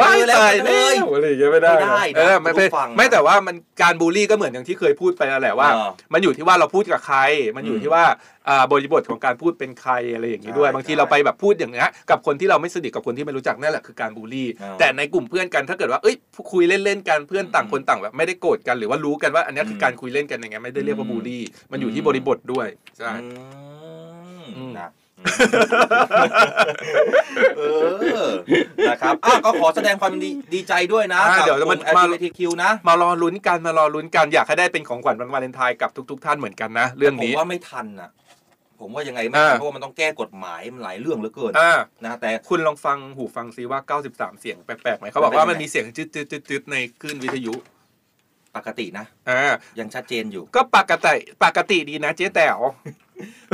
[0.00, 7.18] ว้ายเจอแล้วตายเลแล้วยอะไรอย่างเงี้ยไม่ได้ไม่ได้นะเออไม่เป็นผู้ฟังนะไม่แต่ว่ามันการบูลลี่ก็เหมือนอย่างที่เคยพูดไปแล้วแหละว่าเออมันอยู่ที่ว่าเราพูดกับใคร
[7.56, 8.04] มันอยู่อืมที่ว่า
[8.48, 16.16] อ่าบริบทของการพูดเป็นใครอะไรอย่างนี้ด้วยใช่บางทีใช่เราไปแบบพูดอย่างเงี้ยกับคนที่เราไม่สนิทกับคนที่ไม่รู้จักนั่นแหละคือการบูลลี่อ่าแต่ในกลุ่มเพื่อนกันถ้าเกิดว่าเอ้ย
[16.52, 22.66] คุยเล่นๆกันเพื่อนต่างอืมคนต่างแบบไม่ได้โกรธกันหรือว่ารู้กันว่าอันเนี้ยคือมการคุยเล่นกันอย่างเงี้ยไม่ได้เรียกว่าอืมบูลลี่ มันอยู่อืที่มบริบทด้วย
[22.98, 23.26] ใช่อื
[24.40, 24.90] มอืมนะ
[27.56, 27.62] เอ
[28.26, 28.30] อ
[28.88, 38.10] นะครับอะก็ขอแสดงความดีดีใจด้วยนะอ่ากับเดี๋ยวกลุ่มันมมา LGBTQ นะมารอลุ้นกันมารอลุ้นกันอยากให้ได้เป็นของขวัญวันวาเลนไทน์กับทุก ๆ ท่านเหมือนกันนะ เรื่องผมนี้ ว่าไม่ทันอะ
[38.80, 41.72] ผมว่ายังไงไม่ทันอ่า เพราะว่ามันต้องแก้กฎหมายมันหลายเรื่องเหลือเกินอ่า
[42.04, 47.54] นะแต่ คุณลองฟังหูฟังซิว่า 93 เสียงแปลกๆไหมเขาบอกว่ามันมีเสียงจืดๆๆๆในคลื่นวิทยุ
[48.56, 49.42] ปกตินะ อ่า
[49.78, 52.58] ยังชัดเจนอยู่ ก็ปกติปกติดีนะเจ๊แต๋ว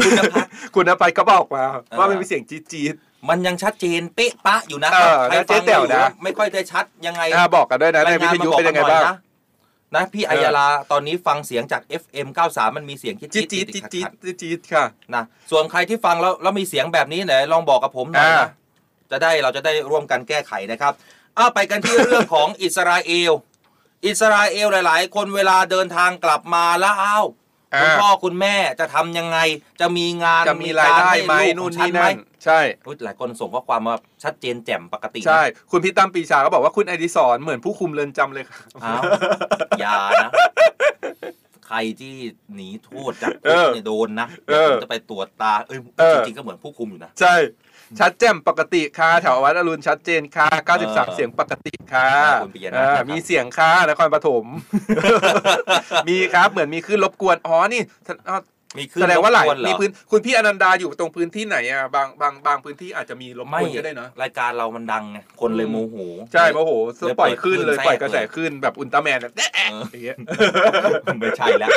[0.05, 2.95] คุณพัฒน์คุณนภัยก็บอกมาอ่าว่ามันมีเสียงจี๊ด
[3.29, 9.17] มันยังชัดเจนเป๊ะปะอยู่นะเออใครแล้วเจ๊ฟังแต๋วอยู่นะไม่ค่อยได้ชัดยังไงๆอ่าบอกกันด้วยนะในวิทยุเป็นยังไงบ้างนะ
[9.95, 14.85] นะพี่อัยยาลาตอนนี้ฟังเสียงจาก FM 93 มันมีเสียงจี๊ดจี๊ดจี๊จี๊ดดจี๊จี๊ดดจี๊ดจี๊ดค่ะ
[15.15, 18.49] นะส่วนใครที่ฟังแล้วแล้วมีเสียงแบบนี้ไหนลองบอกกับผมหน่อยอ่านะ
[19.11, 20.93] จะได้เราจะได้ร่วมกันแก้ไขนะครับ
[21.37, 23.33] เอาไปกันที่เรื่องของอิสราเอล
[24.07, 27.27] อิสราเอลหลาย ๆ คนเวลาเดินทางกลับมาแล้วอ้าว
[27.73, 29.39] คุณอ่าพ่อคุณแม่จะทำยังไง
[29.81, 33.95] จะมีงานจะมีรายได้ไหมกให้ลูกนู่นของฉันี่นั่นใช่อุ๊ยหลายคนส่งข้อความมา
[34.25, 39.03] ชัดเจนแจ่มปกตินะใช่ คุณพี่ตั้มปีชาก็บอกว่าคุณไอดิสอนเหมือนผู้คุมเรือนจำเลยค่ะอ้าว
[39.81, 40.31] อย่านะ
[41.67, 42.15] ใครที่
[42.55, 47.35] หนีโทษจากเอคุกอเนี่ยโดนนะเออเดี๋ยวผมจะไปตรวจตาเอ้ยเออจริงๆก็เหมือนผู้คุมอยู่นะใช่
[48.01, 54.45] ชัดแจ่มปกติค่ะแถววัดอรุณชัดเจนค่ะเออ93 เสียงปกติค่ะขอบคุณปิยะนัทเออนะครับมีเสียงค่ะนครปฐม
[56.09, 57.83] มีครับเหมือนมีขึ้นรบกวนอ๋อนี่
[58.79, 65.97] อ๋อมีขึ้นแสดงว่าหลายรบกนเรอมีพื้นคุณพี่อนันดาอยู่ตรงพื้นที่ไหนอะบางบางบางพื้นที่อาจจะมีรบกไม่วนก็ได้เนอะรายการเรามันดังไงคนเลยโมโห
[66.33, 70.17] ใช่โมโหเลยปล่อยขึ้นเลยแทรปล่อยกระแสขึ้นแบบอุลตร้าแมนแบบแอะแอะเอออย่างเงี้ย
[71.21, 71.71] ไม่ใช่แล้ว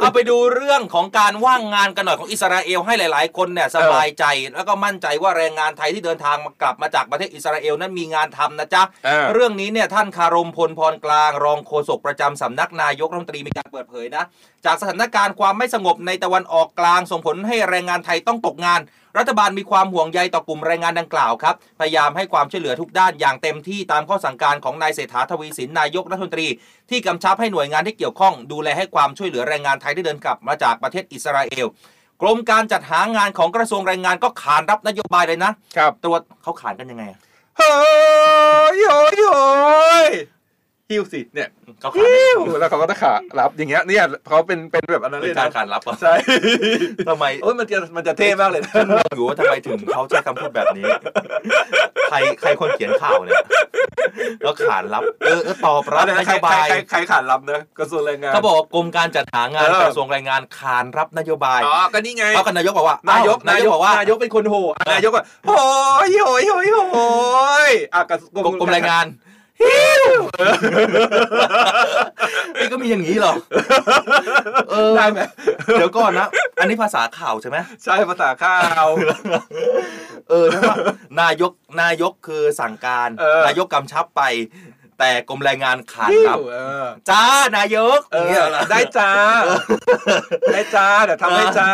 [0.00, 14.24] เอาไปดูเรื่องของการว่างงานกันหน่อยของอิสราเอลให้หลาย ๆ คนเนี่ยสบายใจแล้วก็มั่นใจว่าแรงงานไทยที่เดินทางมากลับมาจากประเทศอิสราเอลนั้นมีงานทำนะจ๊ะอ่าเรื่องนี้เนี่ยท่านคารมพลพรกลาง รองโฆษกประจำสำนักนายกรัฐมนตรีมีการเปิดเผยนะ
[14.64, 18.80] จากสถานการณ์ความไม่สงบในตะวันออกกลางส่งผลให้แรงงานไทยต้องตกงาน
[19.18, 26.48] รัฐบาลมีความห่วงใยต่อกลุ่มแรงงานดังกล่าวครับ พยายามให้ความช่วยเหลือทุกด้านอย่างเต็มที่ตามข้อสั่งการของนายเศรษฐาทวีสินนายกรัฐมนตรี
[26.90, 31.66] ที่กำชับให้หน่วยงานที่เกี่ยวข้อง ดูแลให้ความช่วยเหลือแรงงานไทยที่เดินกลับมาจากประเทศอิสราเอล
[32.22, 37.18] กรมการจัดหางานของกระทรวงแรงงานก็ขานรับนโยบายเลยนะครับตรวจเขาขานกันยังไงอะ
[37.58, 37.74] เฮ้
[38.76, 40.10] ยโอ้ย
[40.90, 41.48] โอ้ยฮิวสิเนี่ย
[41.80, 46.12] เขาขานฮิยังไงวแล้วเขาก็จะขารับอย่างเงี้ยเนี่ยเขาเป็นเป็นแบบอันนั้นเลเป็นยการนะขานรับเหรอใช่
[47.08, 48.72] ทำไมโอ้ยมันจะมันจะเท่มากเลยนะ
[49.16, 50.84] อยู่ว่าทำไมถึงเขาใช้คำพูดแบบนี้
[52.10, 53.42] ใครใครคนเขียนข่าวเนี่ย
[54.42, 65.56] แล้วขานรับเออเออตอบรับนใครโยใครบายใครใครขานรับนะกระทรวงแรงงานเขาบอกว่ากรมการจัดหางานเออกระทรวงแรงงานขานรับนโยบายอ๋อก็นี่ไงเขากับนายกบอกว่านายกอ้วนายกบอกว่านายกเป็นคนโหอะนายกว่าโอ้
[66.06, 67.08] ยโอ้ยโอ้ยโอ้
[67.70, 69.06] ยอะกระทรวงกรมกรมแรงงาน
[72.58, 73.34] นี่ก็มีอย่างนี้เหรอ
[74.70, 75.20] เออได้ไหม
[75.72, 76.28] เดี๋ยวก่อนนะ
[76.60, 78.86] อันนี้ภาษาข่าวใช่ไหมใช่ภาษาข้าว
[80.30, 80.76] เออถ้าว่า
[81.20, 84.22] นายกนายกคือสั่งการเออนายกกำชับไป
[85.00, 87.24] แต่กรมแรงงานขานรับเออจ้า
[87.56, 89.10] นายกเออย่างเงี้ยอเหรอได้จ้า
[90.52, 91.70] ได้จ้าเดี๋ยวทำให้จ้า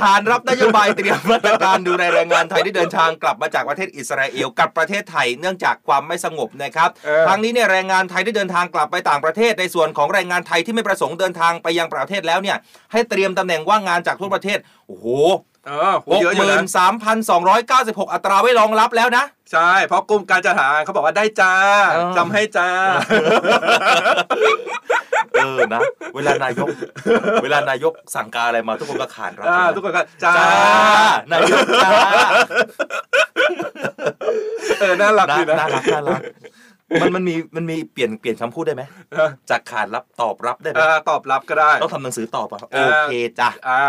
[0.00, 12.56] ขานรับนโยบายเตรียมมาตรการดูแลแรงงานไทยที่เดินทางกลับมาจากประเทศอิสราเอลกลับประเทศไทยเนื่องจากความไม่สงบนะครับเออครั้งนี้เนี่ยแรงงานไทยที่เดินทางกลับไปต่างประเทศในส่วนของแรงงานไทยที่ไม่ประสงค์เดินทางไปยังประเทศแล้วเนี่ย
[12.92, 15.06] ให้เตรียมตำแหน่งว่างงานจากทั่วประเทศโอ้โห
[15.66, 21.54] เออโหหกเยอะอหยู่มื่นะนสามพันสองร้อยเก้าสิบหกอัตราไว้รองรับแล้วนะ ใช่ เพราะกรมการจัดหางานเขาบอกว่าได้จ้า
[21.92, 22.68] เออ จำให้จ้า
[25.34, 25.80] เออนะ
[26.14, 26.68] เวลานายก
[27.42, 30.48] เวลานายกสั่งการอะไรมาทุกคนก็ขานรับอ่าใช่ไหมทุกคนก็จ้าจ้า
[31.30, 31.90] นายกจ้า
[34.80, 36.20] เออน่ารักน่าดีนะน่ารักน่ารัก
[37.00, 43.82] มันมันมีมันมีเปลี่ยนเปลี่ยนคำพูดได้ไหมเออจากขานรับตอบรับได้ไหมเออตอบรับก็ได้ ต้องทำหนังสือตอบอะเอโออเคจ้ะอ่า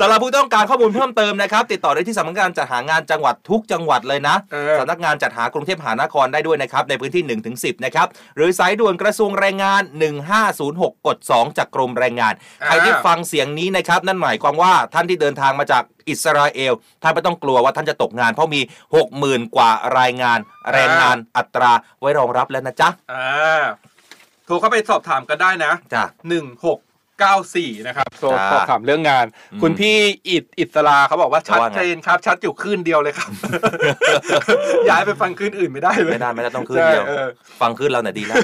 [0.00, 9.82] สำหรับผู้ต้องการข้อมูลเพิ่มเติมนะครับ ติดต่อได้ที่สำนักงานจัดหางานจังหวัดทุกจังหวัดเลยนะเออสำนักงานจัดหากรุงเทพมหานครได้ด้วยนะครับในพื้นที่1ถึง10 นะครับ หรือสายด่วนกระทรวงแรงงาน
[10.44, 12.34] 1506 กด 2 จากกรมแรงงาน
[12.66, 16.72] ใครที่ฟังเสียงนี้นะครับ นั่นหมายความว่าท่านที่เดินทางมาจากอิสราเอล
[17.02, 18.60] ท่านไม่ต้องกลัวว่าท่านจะตกงาน เพราะมี
[19.08, 20.38] 60,000 กว่ารายงาน
[20.72, 23.62] แรงงานอัตราไว้รองรับแล้วนะจ๊ะอ่า
[24.46, 26.78] โทรเข้าไปสอบถามกันได้นะจ้ะหนึ่งหก
[27.20, 29.96] เก้าสี่นะครับโทรจ้าสอบถามเรื่องงานอืมคุณพี่
[30.28, 33.30] อิดอิสลาเขาบอกว่าชัดว่าไงเจนครับ ชัดอยู่คลื่นเดียวเลยครับ
[34.88, 37.26] ย้ายไปฟังคลื่นอื่นไม่ได้เลย ไม่ได้ ไม่ได้ต้องขึ้นเดียวใช่ออ
[37.60, 38.36] ฟังขึ้นเราเนี่ยดีแล้ว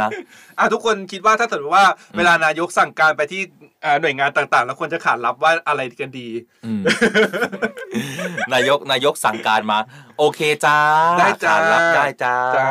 [0.00, 0.10] นะ
[0.58, 3.42] อะทุกคนคิดว่าถ้าสมมติว่าเวลานายกสั่งการไปที่
[3.84, 6.28] อ่าหน่วยงานต่างๆ แล้วควรจะขานรับว่าอะไรกันดี
[6.66, 6.82] อืม
[8.54, 9.78] นายกนายกสั่งการมา
[10.18, 10.78] โอเคจ้า
[11.18, 12.68] ได้จ้าขนรับได้จ้าจ้า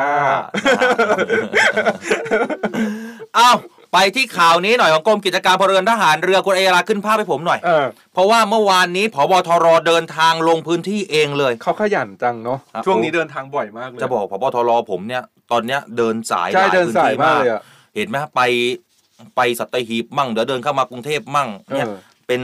[3.36, 3.52] เอ้า
[3.94, 17.62] ไปที่ข่าวนี้หน่อยของกรมกิจการพลเรือนทหารเรือคุณเอราขึ้นภาพให้ผมหน่อย เออ เพราะว่าเมื่อวานนี้ผบทรเดินทางลงพื้นที่เองเลย เขาขยันจังเนาะครับช่วงนี้เดินทางบ่อยมากเลย จะบอกผบทรผมเนี่ย ตอนเนี้ยเดินสายใช่หลเดินพื้สายที่มากเลยอะ
[17.96, 18.42] เห็นไหมไป
[19.36, 22.42] ไปสัตหีบมั่งเดี๋ยวเดินเข้ามากรุงเทพมั่งเนี่ยเออ เป็น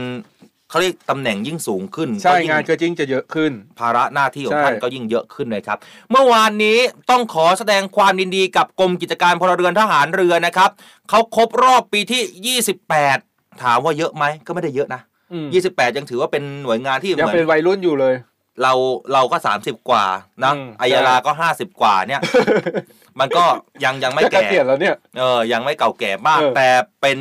[0.70, 5.78] เขาเรียกตำแหน่งยิ่งสูงขึ้นใช่ก็ยิ่งานก็จริงจะเยอะขึ้น ภาระหน้าที่ของใช่ ท่านก็ยิ่งเยอะขึ้นเลยครับ
[6.12, 6.78] เมื่อวานนี้
[7.10, 10.70] ต้องขอแสดงความยินดีกับกรมกิจการพลเรือนทหารเรือนะครับ
[11.10, 12.58] เขาครบรอบปีที่
[13.10, 15.02] 28 ถามว่าเยอะไหมก็ไม่ได้เยอะนะ
[15.34, 18.16] อืม28 ยังถือว่าเป็นหน่วยงานที่เหยังมือนเป็นวัยรุ่นอยู่เลย
[18.64, 18.74] เรา
[19.14, 20.06] เราก็ 30 กว่า
[20.44, 22.22] นะอืมอายาลาก็ 50 กว่าเนี่ย
[23.20, 23.46] มันก็
[23.84, 26.68] ยังยังไม่จะเกแก่ษียณแล้วเนี่ย เออยังไม่เก่าแก่มาก เออ แต่
[27.02, 27.18] เป็น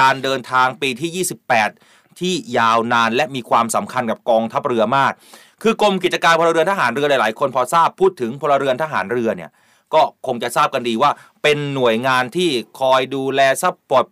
[0.00, 1.26] การเดินทางปีที่
[1.64, 5.12] 28 ที่ยาวนานและมีความสำคัญกับกองทัพเรือมาก
[5.62, 9.50] คือกรมกิจการพลเรือนทหารเรือหลาย ๆ คนพอทราบพูดถึงพลเรือนทหารเรือเนี่ย
[9.94, 11.10] ก็คงจะทราบกันดีว่า
[11.42, 12.50] เป็นหน่วยงานที่
[12.80, 14.06] คอยดูแล support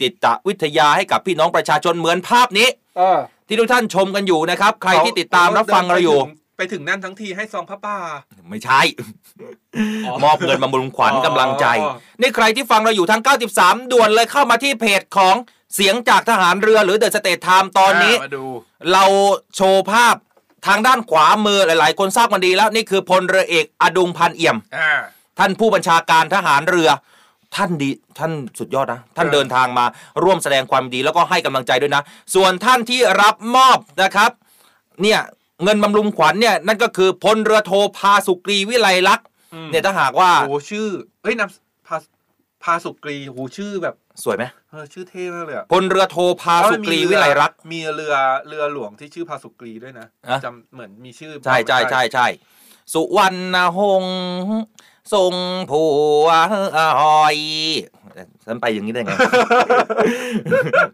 [0.00, 2.68] จิตวิทยาให้กับพี่น้องประชาชนเหมือนภาพนี้
[2.98, 3.18] เออ
[3.48, 6.18] ที่ทุกท่านชมกันอยู่นะครับ ใครที่ติดตามรับฟังเราอยู่
[6.60, 7.96] ไปถึงนั่นทั้งทีให้ซองผ้าป่า
[8.50, 8.80] ไม่ใช่
[10.24, 11.66] มอบเงินมาบำรุงขวัญอ๋อกำลังใจ
[12.20, 13.22] นี่ใครที่ฟังเราอยู่ทาง
[13.56, 15.34] 93 ด่วนเลยเข้ามาที่เพจของ
[15.74, 18.44] เสียงจากทหารเรือหรือ The States Times ตอนนี้มาดู
[18.92, 19.04] เรา
[19.56, 20.14] โชว์ภาพ
[20.66, 24.90] ทางด้านขวามือหลาย ๆ คนทราบกันดีแล้วนี่คือพลเรือเอกอดุงพันเอี่ยมอ่า
[25.38, 26.90] ท่านผู้บัญชาการทหารเรือ
[27.56, 29.84] ท่านดีท่านสุดยอดนะ ท่านเออเดินทางมา
[30.22, 32.02] ร่วมแสดงความดีแล้วก็ให้กำลังใจด้วยนะ
[32.34, 34.30] ส่วนท่านที่รับมอบนะครับ
[35.02, 35.20] เนี่ย
[35.62, 40.86] เงินบำรุงขวัญเนี่ยนั่นก็คือพลเรือโทพาสุกรีวิไลลักษณ์อืมเนี่ยถ้าหากว่าโอ้ชื่อ
[41.22, 41.50] เอ้ยนาม
[41.86, 41.96] พา
[42.62, 43.94] พาสุกรีโหชื่อแบบ
[44.24, 48.14] สวยไหมเออชื่อเท่มากเลยอะพลเรือโทพาสุกรีวิไลรักษ์มีเรือ
[48.48, 52.26] เรือหลวงที่ชื่อพาสุกรีด้วยนะอะ จำเหมือนมีชื่อใช่ใช่ใช่ใช่
[52.92, 54.16] สุวรรณหงษ์
[55.12, 55.34] ทรง
[55.70, 55.84] ผั
[56.24, 56.28] ว
[57.00, 57.38] หอย
[58.44, 59.12] ฉันไปอย่างนี้ได้ไง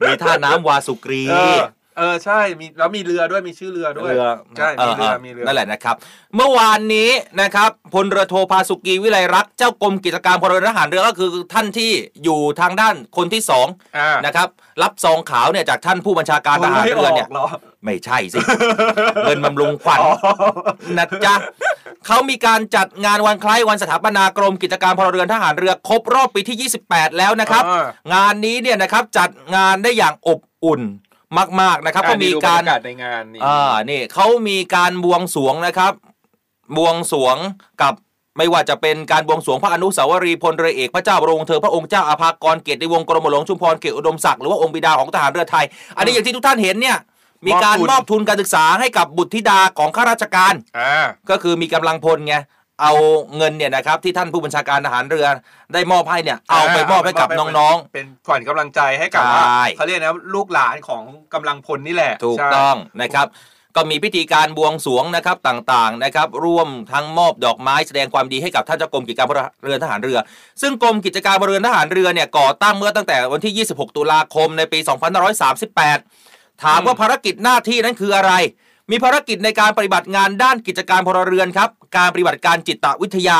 [0.07, 1.61] มีท่าน้ำวาสุกรี เออ
[1.99, 4.27] เออใช่มีแล้วมีเรือด้วยมีชื่อเรือด้วยเรือ
[4.59, 5.97] ใช่มีเรือมีเรือนั่นแหละนะครับ
[6.37, 7.11] เมื่อวานนี้
[7.43, 11.91] นะครับพลเรือโทพาสุกีวิไลรักษ์เจ้ากรมกิจการพลเรือนทหารเรือก็คือท่านที่
[12.25, 14.49] อยู่ทางด้านคนที่สองอ่านะครับ
[14.83, 17.47] รับซองขาวเนี่ยจากท่านผู้บัญชาการทหารเรือเนี่ยโไม่กหรอ
[17.85, 18.39] ไม่ใช่สิ
[19.25, 20.13] เงินบำรุงขวัญอ๋อ
[20.99, 21.35] นะจ๊ะ
[22.07, 30.81] เขามีการจัดงานวันคล้ายวันสถาปนากรมกิจการพลเรือนทหารเรือครบรอบปีที่ 28 แล้วนะครับอ่างานนี้เนี่ยนะครับจัดงานได้อย่างอบอุ่น
[31.61, 35.93] มาก ๆนะครับ ก็มีดูการบยศในงานนี่อ่านี่เขามีการบวงสรวงนะครับ
[36.77, 37.37] บวงสรวง
[37.83, 37.95] กับ
[38.39, 45.65] ไม่ว่าจะเป็นการบวงสรวงพระอนุสาวรีย์พลเรือเอกพระเจ้าบรมวงศ์เธอพระองค์เจ้าอาภากรเกียรติวงศ์กรมหลวงชุมพรเกียรติอุดมศักดิ์หรือว่าองค์บิดาของทหารเรือไทย
[45.97, 46.99] อันนี้อย่างที่ทุกท่านเห็นเนี่ย
[47.47, 52.37] มีการมอบทุนการศึกษาให้กับบุตรธิดาของข้าราชการอ่าก็คือมีกำลังพลไง
[52.83, 52.93] เอา
[53.37, 55.27] เงินเนี่ยนะครับที่ท่านผู้บัญชาการทหารเรือ
[55.75, 61.03] ได้มอบให้เนี่ยเอาไปมอบให้กับน้องเป็นขวัญกำลังใจให้กับว่าใช่ เขาเรียกนะลูกหลานของ
[61.35, 63.27] กำลังพลนี่แหละๆถูกใช่ ต้องนะครับ
[63.77, 70.19] ก็มีพิธีการบวงสรวงนะครับต่างๆนะครับร่วมทั้งมอบดอกไม้แสดงความดีให้กับท่านเจ้ากรมกิจการพลเรือนทหารเรือ
[70.63, 74.79] ซึ่งกรมกิจการพลเรือนทหารเรือเนี่ยก่อตั้งเมื่อตั้งแต่วันที่ 26 ตุลาคมในปี
[75.71, 78.33] 2538 ถามว่าภารกิจหน้าที่นั้นคืออะไร
[78.91, 83.39] มีภารกิจในการปฏิบัติงานด้านกิจการพลเรือนครับ การปฏิบัติการจิตวิทยา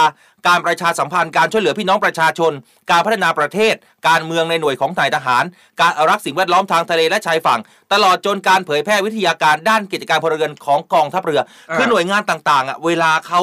[0.49, 2.53] การประชาสัมพันธ์การช่วยเหลือพี่น้องประชาชน
[2.91, 3.75] การพัฒนาประเทศ
[4.09, 5.45] การเมืองในหน่วยของนายทหาร
[5.81, 7.61] การอนุรักษ์สิ่งแวดล้อมทางทะเลและชายฝั่ง
[7.93, 13.43] ตลอดจนการเผยแพร่วิทยาการด้านกิจการพลเรือนของกองทัพเรืออ่าคือหน่วยงานต่างๆอะเวลาเขา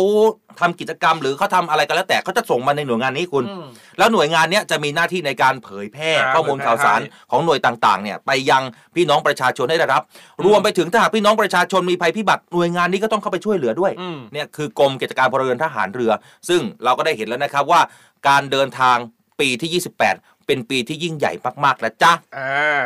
[0.61, 8.63] ทำกิจกรรมหรือเขาทำอะไรก็แล้วแต่เขาจะส่งมาในหน่วยงานนี้คุณอืมแล้วหน่วยงานเนี้ยจะมีหน้าที่ในการเผยแพร่อ่าข้อมูลข่าวสารเผยแพร่ให้ของหน่วยต่างๆเนี่ยไปยัง
[8.95, 10.01] พี่น้องประชาชนให้ได้รับ
[10.45, 16.11] รวมไปถึงถ้าหากพี่น้องประชาชนมีภัยพิบัติหน่วยงานนี้ก็ต้องเข้าไปช่วยเหลือด้วยอืมเนี่ยคือกรมกิจการพลเรือนทหารเรือ
[16.49, 17.81] ซึ่งเราก็ได้เห็นแล้วนะครับว่า
[18.27, 18.97] การเดินทาง
[19.39, 22.81] ปีที่ 28 เป็นปีที่ยิ่งใหญ่มากๆแล้วจ้าอ่า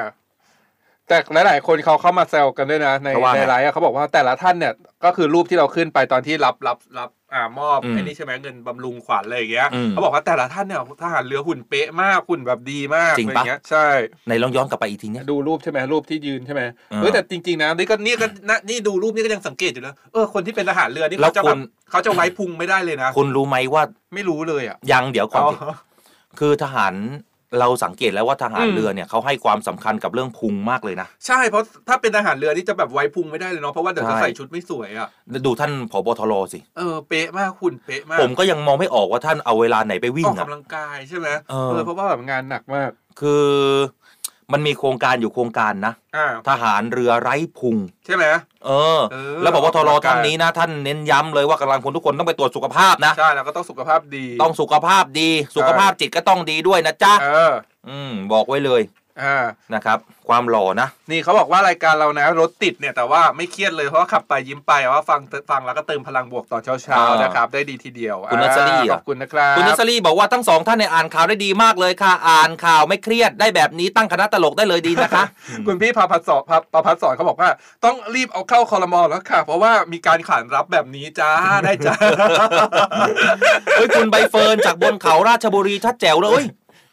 [1.07, 13.87] แต่หลายๆคนเขาเข้ามาแซวกันด้วยนะ ในเขาว่าไงในไลฟ์อะเขาบอกว่าแต่ละท่านเนี่ยก็คือรูปที่เราขึ้นไปตอนที่รับรับรับ อ่ามอบอืมไอ้นี่ใช่ไหมเงินบำรุงขวัญอะไรอย่างเงี้ยอืมเขาบอกว่าแต่ละท่านเนี่ยทหารเรือหุ่นเป๊ะมากหุ่นแบบดีมากจริงอะไรปะเงี้ยใช่
[14.27, 21.59] ในลองย้อนกลับไปอีกทีเนี่ยดูรูปใช่ไหมรูปที่ยืนใช่ไหมเออเฮ้ยแต่จริงๆนะนี่ก็นี่ก็นะนี่ดูรูปนี่ก็ยังสังเกตอยู่เลยเออคนที่เป็นทหารเรือนี่แล้วเขาจะคุแบบณ
[21.91, 25.57] เขาจะไว้พุงไม่ได้เลยนะคุณรู้ไหมว่าไม่รู้เลยอะยังเดี๋ยวก่อนอ๋อสิ
[26.39, 26.93] คือทหาร
[27.59, 35.07] เราสังเกตแล้วว่าทหารอืมเรือเนี่ยเขาให้ความสำคัญกับเรื่องพุงมากเลยนะ ใช่เพราะถ้าเป็นทหารเรือนี่จะแบบไว้พุงไม่ได้เลยเนาะเพราะว่าเดี๋ยวจะใช่ใส่ชุดไม่สวยอะ
[35.45, 42.89] ดูท่านผบทรสิเออเป๊ะมากหุ่นเป๊ะมากผมก็ยังมองไม่ออกว่าท่านเอาเวลาไหนไปวิ่องอกอะกำลังกายใช่ไหมเออเพราะว่าแบบงานหนักมาก
[43.21, 43.45] คือ
[44.53, 48.25] มันมีโครงการอยู่โครงการนะ อ่าทหารเรือไร้พุง ใช่ไหม
[48.65, 57.53] เออ เออแล้วพบทรออกกำลังกาย ท่านนี้นะ ท่านเน้นย้ำเลยว่ากำลังพลทุกคนต้องไปตรวจสุขภาพนะ ใช่แล้วก็ต้องสุขภาพดี ต้องสุขภาพดี สุขภาพจิตก็ต้องดีด้วยนะจ๊ะเออ
[57.89, 59.06] อืมบอกไว้เลยอ่า
[59.73, 59.97] นะครับ
[60.29, 75.23] ความหล่อนะนี่เขาบอกว่ารายการเรานะรถติดเนี่ยแต่ว่าไม่เครียดเลยเพราะว่าขับไปยิ้มไปว่าฟังฟังแล้วก็เติมพลังบวกตอนเช้าอ่าๆนะครับได้ดีทีเดียวคุณนัสรีอ่าเหรอขอบคุณนะครับคุณนัสรีบอกว่าทั้งสองท่านในยอ่านข่าวได้ดีมากเลยค่ะ อ่านข่าวไม่เครียดได้แบบนี้ตั้งคณะตลกได้เลยดีนะคะ
[75.67, 76.41] คุณพี่พาพัฒสอน
[76.73, 77.49] ประพัฒสอนเขาบอกว่า
[77.85, 81.31] ต้องรีบเอาเข้าคอรมอแล้วค่ะ เพราะว่ามีการขานรับแบบนี้จ้า
[81.63, 81.95] ได้จ้า
[83.73, 86.43] เฮ้ยคุณใบเฟิร์นจากบนเขาราชบุรีชัดแจ๋วเลย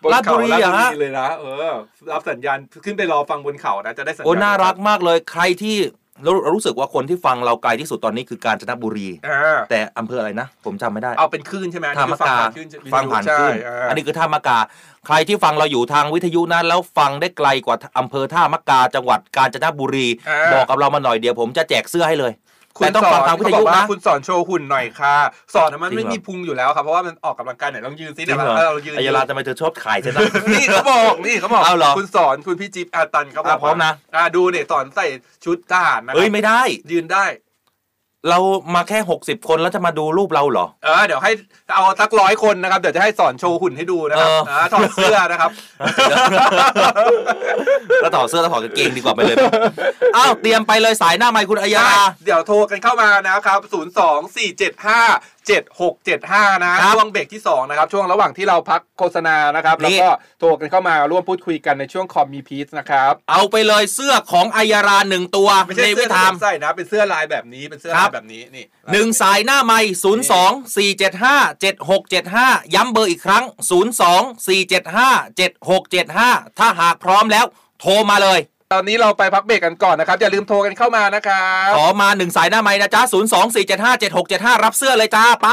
[0.04, 1.74] เอ้ยบนราชเขาบุรีเหรอฮะเลยนะเออ
[2.12, 5.76] รับสัญญาณขึ้นไปรอฟังบนเขานะจะได้สัญญาณโอ้น่ารักมากเลยใครที่
[6.22, 14.58] เราเรารู้สึกว่าคนที่ฟังเราไกลที่สุดตอนนี้คือการจนบุรีอ่าแต่อำเภออะไรนะ ผมจำไม่ได้ เอาเป็นคลื่นใช่ไหมท่ามะฟักาผ่านคลื่นฟังผ่านใช่ขึ้นอ่าอันนี้คือท่ามะกา
[15.06, 22.32] ใครที่ฟังเราอยู่ทางวิทยุนั้นแล้วฟังได้ไกลกว่าอำเภอท่ามะกาจังหวัดกาญจนบุรีอ่าบอกกับเรามาหน่อยเดียวผมจะแจกเสื้อให้เลย
[22.78, 25.16] คุณแต่ต้องสฟัองนทางวิทเขาบยุอกว่านะคุณสอนโชว์หุ่นหน่อยค่ะ
[25.54, 30.20] สอนนะมันจริงไม่เหรอมีพุงอยู่แล้วครับเพราะว่ามันออกกำลังกายไหนลองยืนซิจริเนี่ยงเหรอเออเรายืนอายาลาทำไมเธอชอบขายฉันนะ
[30.52, 35.06] นี่เขาบอกนี่เขาบอกเอาเหรอคุณสอนคุณพี่จิ๊บอาตันเขาบออะกพร้อมนะอ่าดูเนี่ยสอนใส่
[35.44, 36.60] ชุดทหารนะครัเอ้ยไม่ได้
[36.92, 37.24] ยืนได้
[38.30, 38.38] เรา
[38.74, 41.32] มาแค่ 60 คนแล้วจะมาดูรูปเราเหรอ เออเดี๋ยวให้
[41.74, 45.50] เอาสักร้อยคนนะครับ เดี๋ยวจะให้สอนโชว์หุ่นให้ดูนะครับเอออ่าถอดเสื้อนะครับ
[48.00, 49.36] แล้วถอดเสื้อแล้วถอดกางเกงดีกว่าไปเลย
[50.16, 77.46] อ้าวเตรียมไปเลยสายหน้าไมค์คุณอัยยาลาเดี๋ยวโทรกันเข้ามานะครับ 0 2 4 7 5 7 6 7 5 นะครับช่วงเบรกที่ 2 นะครับ ช่วงระหว่างที่เราพักโฆษณานะครับนี่แล้วก็โทรกันเข้ามาร่วมพูดคุยกันในช่วงคอมมีพีซนะครับ เอาไปเลยเสื้อของอัยยาลาหนึ่งตัวไม่ใช่ในเสื้วิอที่ธามผมใส่นะ เป็นเสื้อลายแบบนี้เป็นเสื้อครัลาบยแบบนี้นี่หนึ่งสายหน้าไมค์ศูนย์สองสี่เจ็ดห้าเจ็ดหกเจ็ดห้าย้ำเบอร์อีกครั้งศูนย์สองสี่เจ็ดห้าเจ็ดหกเจ็ดห้าถ้าหากพร้อมแล้ว
[77.80, 78.40] โทรมาเลย
[78.72, 85.48] ตอนนี้เราไปพักเบรกกันก่อนนะครับ อย่าลืมโทรกันเข้ามานะครับขอมาหนึ่งสายหน้าไม้นะจ๊ะศูนย์สองสี่เจ็ดห้าเจ็ดหกเจ็ดห้ารับเสื้อเลยจ้า ไป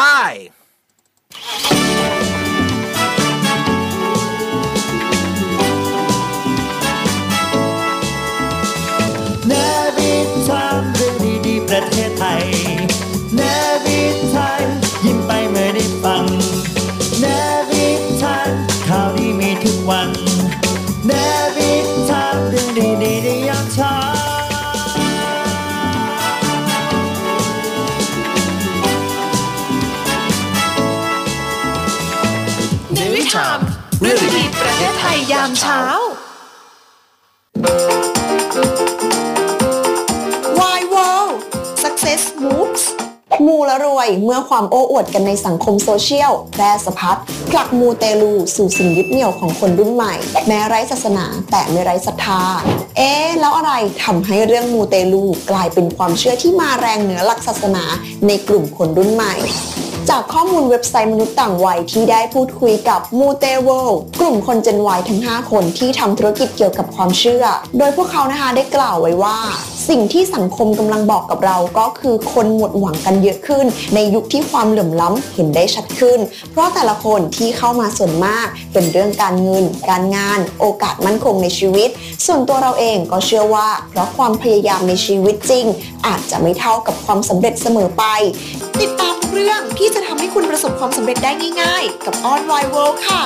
[35.54, 35.82] ศไทยยามเช้า
[40.60, 41.34] Why World
[41.84, 42.84] Success Moves
[43.48, 47.18] มูและรวยเมื่อความโอ้อวดกันในสังคมโซเชียลแพร่สะพัด
[47.52, 50.14] ผลักมูเตลูสู่สิ่งยึดเหนี่ยวของคนรุ่นใหม่
[50.48, 52.42] แม้ไร้ศาสนาแต่ไม่ไร้ศรัทธา
[52.98, 57.84] เอ๊ะแล้วอะไรทำให้เรื่องมูเตลูกลายเป็นความเชื่อที่มาแรงเหนือหลักศาสนา
[58.28, 59.34] ในกลุ่มคนรุ่นใหม่
[60.12, 67.46] จากข้อมูลเว็บไซต์มนุษย์ต่างวัยที่ได้พูดคุยกับมูเตเวลกลุ่มคนเจนวัยทั้ง 5 คนที่ทำธุรกิจเกี่ยวกับความเชื่อ
[67.78, 69.38] โดยพวกเขานะคะได้กล่าวไว้ว่า
[69.90, 76.20] สิ่งที่สังคมกำลังบอกกับเราก็คือคนหมดหวังกันเยอะขึ้น ในยุคที่ความเหลื่อมล้ำเห็นได้ชัดขึ้น
[76.52, 81.90] เพราะแต่ละคนที่เข้ามาส่วนมาก เป็นเรื่องการเงิน การงาน โอกาสมั่นคงในชีวิต
[82.26, 85.66] ส่วนตัวเราเองก็เชื่อว่า เพราะความพยายามในชีวิตจริง
[86.08, 88.04] อาจจะไม่เท่ากับความสำเร็จเสมอไป
[88.82, 93.22] ติดตามเรื่องที่จะทำให้คุณประสบความสำเร็จได้ง่ายๆ กับออนไลน์เวิลด์ค่ะ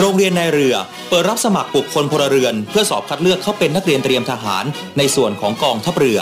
[0.00, 0.74] โรงเรียนในเรือ
[1.08, 4.64] เปิดรับสมัครบุคคลพลเรือน เพื่อสอบคัดเลือกเข้าเป็นนักเรียนเตรียมทหาร
[4.98, 6.20] ในส่วนของกองทัพเรือ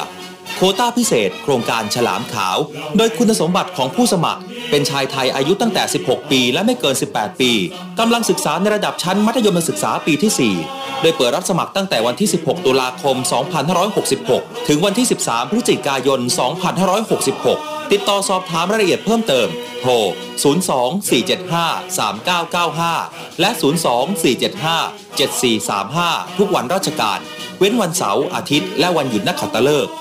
[0.56, 2.58] โคต้าพิเศษ โครงการฉลามขาว
[2.96, 7.52] โดยคุณสมบัติของผู้สมัคร เป็นชายไทยอายุตั้งแต่ 16 ปี และไม่เกิน 18 ปี
[7.98, 13.16] กำลังศึกษาในระดับชั้นมัธยมศึกษาปีที่ 4 โดยเปิดรับสมัครตั้งแต่วันที่ 16 ตุลาคม
[13.92, 16.20] 2566 ถึงวันที่ 13 พฤศจิกายน
[17.06, 19.48] 2566 ติดต่อสอบถามรายละเอียดเพิ่มเติม
[19.80, 19.92] โทร
[20.54, 23.50] 02-475-3995 และ
[25.14, 27.18] 02-475-7435 ทุกวันราชการ
[27.59, 29.92] เว้นวันเสาร์อาทิตย์ และวันหยุดนักขัตฤกษ์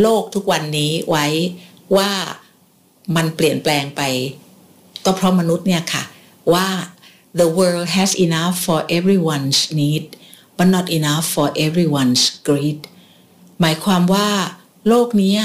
[0.00, 1.26] โลกทุกวันนี้ไว้
[1.96, 2.10] ว่า
[3.16, 4.02] มันเปลี่ยนแปลงไป
[5.04, 6.02] ก็เพราะมนุษย์เนี่ยค่ะ
[6.52, 6.68] ว่า
[7.40, 10.04] the world has enough for everyone's need
[10.56, 12.80] but not enough for everyone's greed
[13.60, 14.28] หมายความว่า
[14.88, 15.36] โลกนี้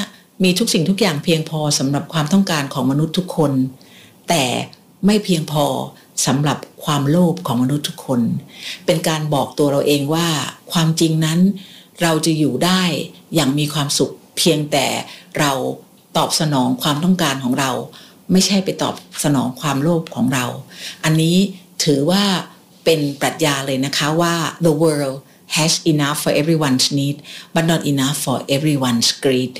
[0.44, 3.52] มีทุกสิ่งทุกอย่างเพียงพอสำหรับความต้องการของมนุษย์ทุกคน
[4.30, 4.44] แต่
[5.06, 5.66] ไม่เพียงพอ
[6.26, 8.22] สำหรับความโลภของมนุษย์ทุกคน
[8.86, 10.28] เป็นการบอกตัวเราเองว่า
[10.72, 11.40] ความจริงนั้น
[12.02, 12.84] เราจะอยู่ได้
[13.36, 14.86] อย่างมีความสุขเพียงแต่
[15.40, 15.52] เรา
[16.18, 17.72] ตอบสนองความต้องการของเรา
[18.32, 20.46] ไม่ใช่ไปตอบสนองความโลภของเรา
[21.04, 21.38] อันนี้
[21.84, 22.24] ถือว่า
[22.86, 25.18] เป็นปรัชญาเลยนะคะว่า the world
[25.58, 27.18] has enough for everyone's need
[27.54, 29.56] but not enough for everyone's greed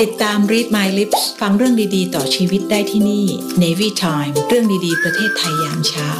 [0.00, 3.26] ติดตาม Read My Lips ฟังเรื่องดีๆ ต่อชีวิตได้ที่นี่
[3.62, 6.10] Navy Time เรื่องดีๆ ประเทศไทยยามเช้า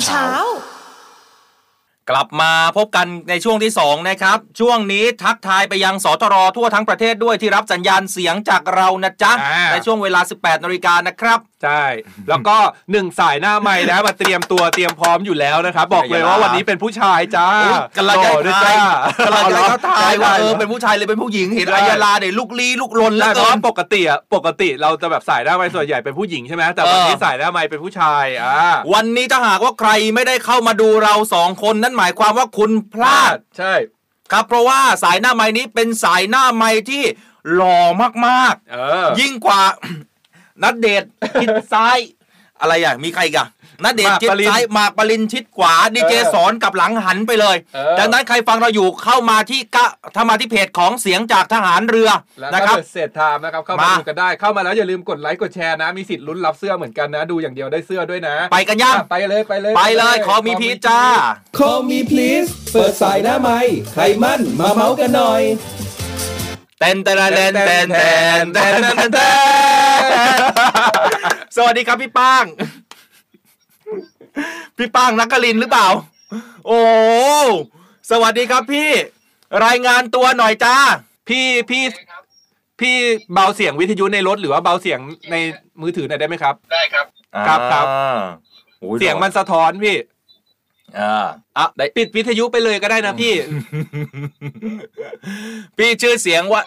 [0.00, 11.84] เกลับมาพบกันในช่วงที่ 2 นะครับ ช่วงนี้ทักทายไปยังสทรทั่วทั้งประเทศด้วยที่รับสัญญาณเสียงจากเรานะจ๊ะอ่าในช่วงเวลา 18นาฬิกานะครับ ใช่
[12.28, 12.56] แล้วก็
[12.92, 18.88] หนึ่งสายหน้าใหม่นะมาเตรียมตัวเตรียมพร้อมอยู่แล้วนะครับ บอกเลยว่าวันนี้เป็นผู้ชายจ้าอุ๊ยกำลังจะโอ้ด้วยทายจ้า
[19.26, 28.56] กำลังจะเขาทายว่าเออได้เป็นผู้ชายหรือเป็นผู้หญิงเห็นได้อายาลาเนี่ยลุกลี้ลุกลนแล้ใช่วเพราะเกินว่าปกติอะปกติเราจะแบบสายหน้าไม้ส่วนใหญ่เป็นผู้หญิงใช่ไหมแต่วันนี้เออสายหน้าไม้เป็นผู้ชายอ่า
[28.94, 33.74] วันนี้ถ้าหากว่าใครไม่ได้เข้ามาดูเราสองคนนั่นหมายความว่าคุณพลาด ใช่
[34.32, 37.02] ครับเพราะว่าสายหน้าไม้นี้เป็นสายหน้าไม้ที่
[37.54, 37.80] หล่อ
[38.26, 39.60] มากเออ ๆ ยิ่งกว่า
[40.62, 41.04] นัดเดท
[41.40, 41.98] ชิดซ้าย
[42.60, 43.48] อะไรอะ มีใครอีกัน
[43.84, 47.56] นาเดชชิดซ้ายมากปรินชิดขวาดีเจสอนกับหลังหันไปเลย
[47.98, 52.10] ดังนั้นใครฟังเราอยู่เข้ามาที่กะถ้ามาที่เพจของเสียงจากทหารเรือ
[52.54, 61.00] นะครับเสร็จทามนะครับเข้ามาดูกันได้เข้ามาแล้วอย่าลืมกดไลค์กดแชร์นะ มีสิทธิ์ลุ้นรับเสื้อเหมือนกันนะ ดูอย่างเดียวได้เสื้อด้วยนะ ไปกันย่าไปเลยไปเลยไปเลยขอมีพีจ้า
[61.58, 63.58] ขอมีพีสเปิดสายหน้าไม้
[63.92, 65.42] ใครมั่นมาเมาส์กันหน่อย
[66.78, 68.08] เต้นเต้นเต้นเต้นเต้
[68.44, 69.30] นเต้
[70.00, 70.10] น
[71.56, 72.44] สวัสดีครับพี่ป้าง
[74.76, 75.86] พี่ป้างนักกลินหรือเปล่า
[76.66, 76.80] โอ้
[78.10, 78.90] สวัสดีครับพี่
[79.66, 80.76] รายงานตัวหน่อยจ้า
[81.28, 81.82] พี่พี่
[82.80, 82.94] พี่
[83.34, 85.36] เบาเสียงวิทยุในรถหรือว่าเบาเสียงใน
[85.80, 86.54] มือถือหน่อยได้ไหมครับ
[87.46, 88.20] ครับ ครับอ่า
[88.78, 89.96] โอ้เสียงมันสะท้อนพี่
[90.98, 91.26] อ่า
[91.58, 91.66] อะ
[91.96, 93.34] ปิดวิทยุไปเลยก็ได้นะพี่
[95.78, 96.62] พี่ชื่อเสียงว่า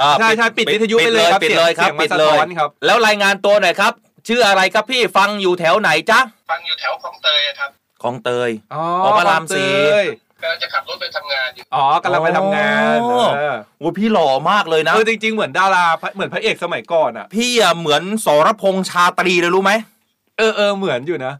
[0.00, 3.92] อ่าใช่ใช่ปิดวิทยุไปเลยครับปิดเลยครับเสียงมันปิดเลยสะท้อนครับ แล้วรายงานตัวหน่อยครับ
[4.28, 6.18] ชื่ออะไรครับพี่ฟังอยู่แถวไหนจ๊ะ
[6.50, 7.70] ฟังอยู่แถวคลองเตยอะครับ
[8.02, 10.06] คลองเตยอ๋ออ๋อพระรามสี่เตย
[10.42, 19.72] กำลังจะขับรถไปทำงานอยู่ อ๋อกำลังไปทำงานอ๋อเออโอ้พี่หล่อมากเลยนะเออจริง ๆ เหมือนดาราเหมือนพระเอกสมัยก่อนอะ พี่อะเหมือนสรพงษ์ชาตรีเลยรู้ไหม
[20.38, 21.32] เออเออเหมือนอยู่นะ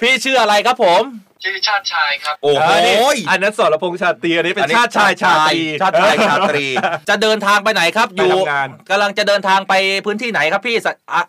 [0.00, 1.02] พี่ชื่ออะไรครับผม
[1.44, 2.96] ชื่อชาติชายครับ โอ้โหเนี่
[3.30, 6.66] อันนั้นสรพงษ์ชาตรีอันนี้เป็นอันนี้ชาติชายชาตรีชาติชายชาตรี
[7.08, 9.74] จะเดินทางไปไหนครับ อยู่ไปทำงานกำลังจะเดินทางไป
[10.06, 11.22] พื้นที่ไหนครับพี่สะอะ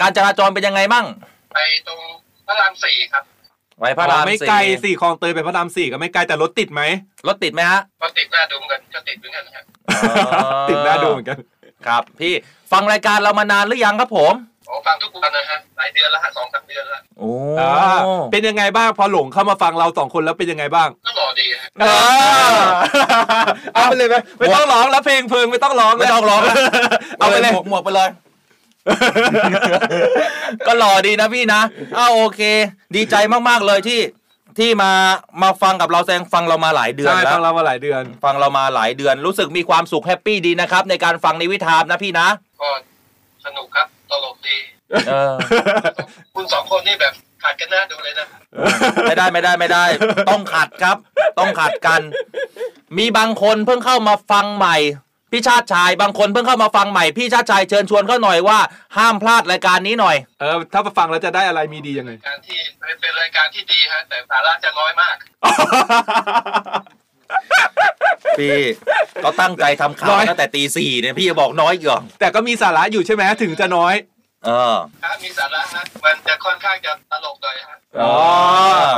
[0.00, 1.06] การจราจรเป็นยังไงมั่ง
[1.54, 2.00] ไปตรง
[2.46, 3.24] พระรามสี่ครับ
[3.80, 6.82] ไปพระรามไม่สี่ไกลสี่คลองเตยไปพระรามสี่ก็ไม่ไกลแต่รถติดไหม
[7.28, 9.64] รถติดไหมฮะก็ติดหน้าดูเหมือนกันก็ติดเหมือนกันครับ
[10.70, 11.38] ติดหน้าดูเหมือนกัน
[11.86, 12.34] ครับ พี่
[12.72, 14.34] ฟังรายการเรามานานหรือยังครับผม
[14.74, 17.98] โอ้ฟังทุกวันนะฮะหลายเดือนแล้วฮะสองสามเดือนแล้วโอ้อ่า
[18.32, 21.84] เป็นยังไงบ้างพอหลงเข้ามาฟังเราสองคนแล้วเป็นยังไงบ้างก็หล่อดีฮะเอ
[22.56, 22.60] อ
[23.74, 26.56] เอาไปเลยไหมไม่ต้องร้องแล้วเพลงเพลงไม่ต้องร้องไม่ต้องร้องแล้ว
[27.18, 28.08] เอาไปเลย หมวกหมวกไปเลย
[30.66, 31.60] ก็หล่อดีนะพี่นะ
[31.96, 32.40] อ้าวโอเค
[32.96, 33.14] ดีใจ
[33.48, 34.00] มากๆเลยที่
[34.58, 34.92] ที่มา
[35.42, 42.26] มาฟังกับเราแซงฟังเรามาหลายเดือนใช่แล้ฟัว งเรามาหลายเดือน ฟังเรามาหลายเดือนรู้สึกมีความสุขแฮปปี้ดีนะครับ ในการฟังในวิธามนะพี่นะ
[42.62, 42.70] ก็
[43.46, 43.93] สนุกครับต
[44.24, 44.56] ลกดี
[45.08, 45.34] เออ
[46.34, 47.12] คุณสองคนนี่แบบ
[47.42, 48.26] ขาดกันหน้าดูเลยนะ
[49.08, 49.84] ไม่ได้ไม่ได้ไม่ได้
[50.30, 50.96] ต้องขัดครับ
[51.38, 52.00] ต้องขัดกัน
[52.98, 54.76] มีบางคนเพิ่งเข้ามาฟังใหม่
[55.32, 58.58] พี่ชาติชายบางคนเพิ่งเข้ามาฟังใหม่ พี่ชาติชายเชิญชวนเขาหน่อยว่า
[58.96, 62.58] ห้ามพลาดรายการนี้หน่อย เออ ถ้ามาฟังแล้วจะได้อะไรมีดียังไง การที่
[63.00, 65.16] เป็นรายการที่ดีฮะแต่สาระจะน้อยมาก
[68.38, 68.56] พี่
[69.24, 73.94] ก็ตั้งใจทำข่าวน้อย ตั้งแต่ตีสี่เนี่ยพี่จะบอกน้อยอีกเหรอแต่ก็มีสาระอยู่ใช่ไหมถึงจะน้อย
[74.44, 78.14] เออถ้ามีสาระฮะมันจะค่อนข้างจะตลกหน่อยฮะอ๋อ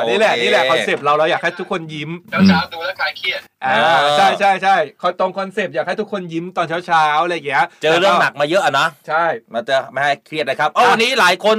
[0.08, 9.24] นี่แหละโอเคนี่แหละ concept เราเราอยากให้ทุกคนยิ้มเช้าเช้าๆดูแล้วคลายเครียด อ่า เออ ใช่ใช่ใช่เขาตรง concept อยากให้ทุกคนยิ้มตอนเช้าเช้าๆอะไรอย่างเงี้ยเจอเรื่องหนักมาเยอะอะนะ ใช่
[9.54, 11.56] มันจะไม่ให้เครียดนะครับเอาวันนี้หลายคน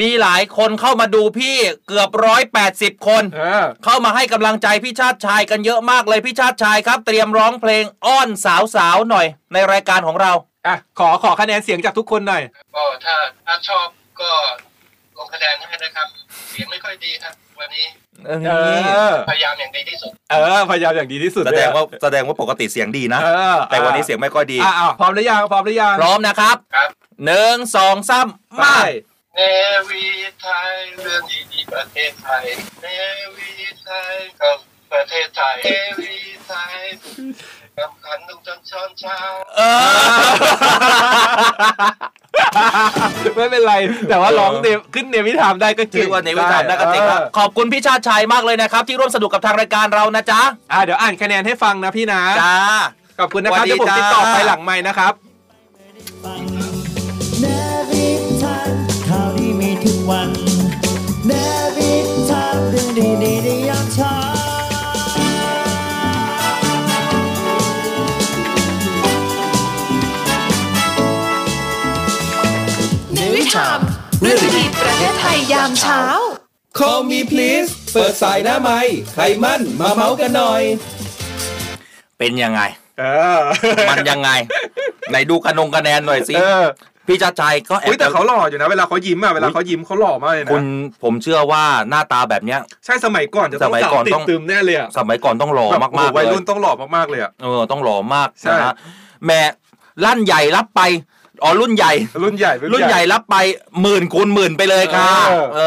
[0.00, 1.56] มีหลายคนเข้ามาดูพี่
[1.86, 10.32] เกือบร้อยแปดสิบคนเออเข้ามาให้กำลังใจพี่ชาติชายกันเยอะมากเลยพี่ชาติชายครับ เตรียมร้องเพลงอ้อนสาวๆหน่อย ในรายการของเรา
[10.66, 12.42] อะขอขอคะแนนเสียงจากทุกคนหน่อย
[12.74, 13.16] ก็ถ้า
[13.46, 13.86] ถ้าชอบ
[14.20, 14.30] ก็
[15.16, 16.08] ลงคะแนนให้นะครับ
[16.50, 17.86] เสียงไม่ค่อยดีครับ วันนี้
[18.26, 18.30] เอ
[19.10, 26.88] อพยายามอย่างดีที่สุด เออพยายามอย่างดีที่สุดแสดงว่าแสดงว่าปกติเสียงดีนะ เออแต่วันนี้เสียงไม่ค่อยดี อะอะพร้อมหรือยังพร้อมหรือยัง พร้อมนะครับครับ
[27.24, 28.26] หนึ่งสองสาม
[28.58, 28.74] ไปมา
[29.36, 29.42] เน
[29.88, 30.06] วี
[30.40, 31.22] ไทยเรื่อง
[31.52, 32.44] ดีๆประเทศไทย
[32.82, 32.86] เน
[33.36, 34.58] วีไทยกับ
[34.92, 35.68] ประเทศไทยเน
[35.98, 36.14] วี
[36.46, 36.78] ไทย
[37.78, 39.18] กำคันทุกจนช้อนเช้า
[39.56, 39.82] เออ
[43.36, 43.74] ไม่เป็นไร
[44.08, 50.40] แต่ว่าร้องเนวขึ้นเนวิธามได้ก็เก่ชื่องว่าในวิจารณ์นักเตะครับขอบคุณพี่ชาติชัยมากเลยนะครับ ที่ร่วมสนุกกับทางรายการเรานะจ๊ะ
[50.72, 52.56] อะเดี๋ยวอ่านคะแนนให้ฟังนะพี่นะจ้า
[53.20, 55.12] ขอบคุณนะครับสวัสดีเดี๋ยวผมจ้าติดต่อไปหลังไม้นะครับ
[60.10, 60.30] วัน
[61.26, 61.32] เน
[61.76, 61.92] วิ
[62.30, 64.14] ทานเรื่องดีๆในยามเช้า
[73.14, 73.80] ในวิถาม
[74.20, 76.02] เรื่องดีประเทศไทยยามเช้า
[76.78, 78.78] Call me please เปิดสายหน้าไม้
[79.14, 80.62] ใครมั่นมาเมาส์กันหน่อย
[82.18, 82.60] เป็นยังไง
[82.98, 83.04] เอ
[83.38, 83.40] อ
[83.90, 84.30] มันยังไง
[85.10, 86.34] ไหนดูคะนงคะแนนหน่อยสิ
[87.08, 90.64] พี่ชาติชัยก็แอบอุ้ยแต่เขาหล่ออยู่นะเวลาเขายิ้มอะเวลาเขายิ้มเขาหล่อมากเลยนะคุณ
[91.02, 98.74] ผมเชื่อว่าหน้าตาแบบเนี้ยใช่สมัยก่อนจะต้องสมัยสาวก่อนติต้ดองตึมแน่เลยอะสมัยก่อนต้องหล่อแบบมากโอ้โหวัยๆเลยรุ่นต้องหล่อมากๆเลยอะเออต้องหล่อมากใช่นะฮะ
[99.24, 99.40] แหม่
[100.04, 100.80] ลั่นใหญ่รับไป
[101.42, 103.36] อ๋อรุ่นใหญ่ รุ่นใหญ่ รุ่นใหญ่รับไป
[103.82, 105.60] หมื่นคูณหมื่นไปเลยค่ะ เออเอ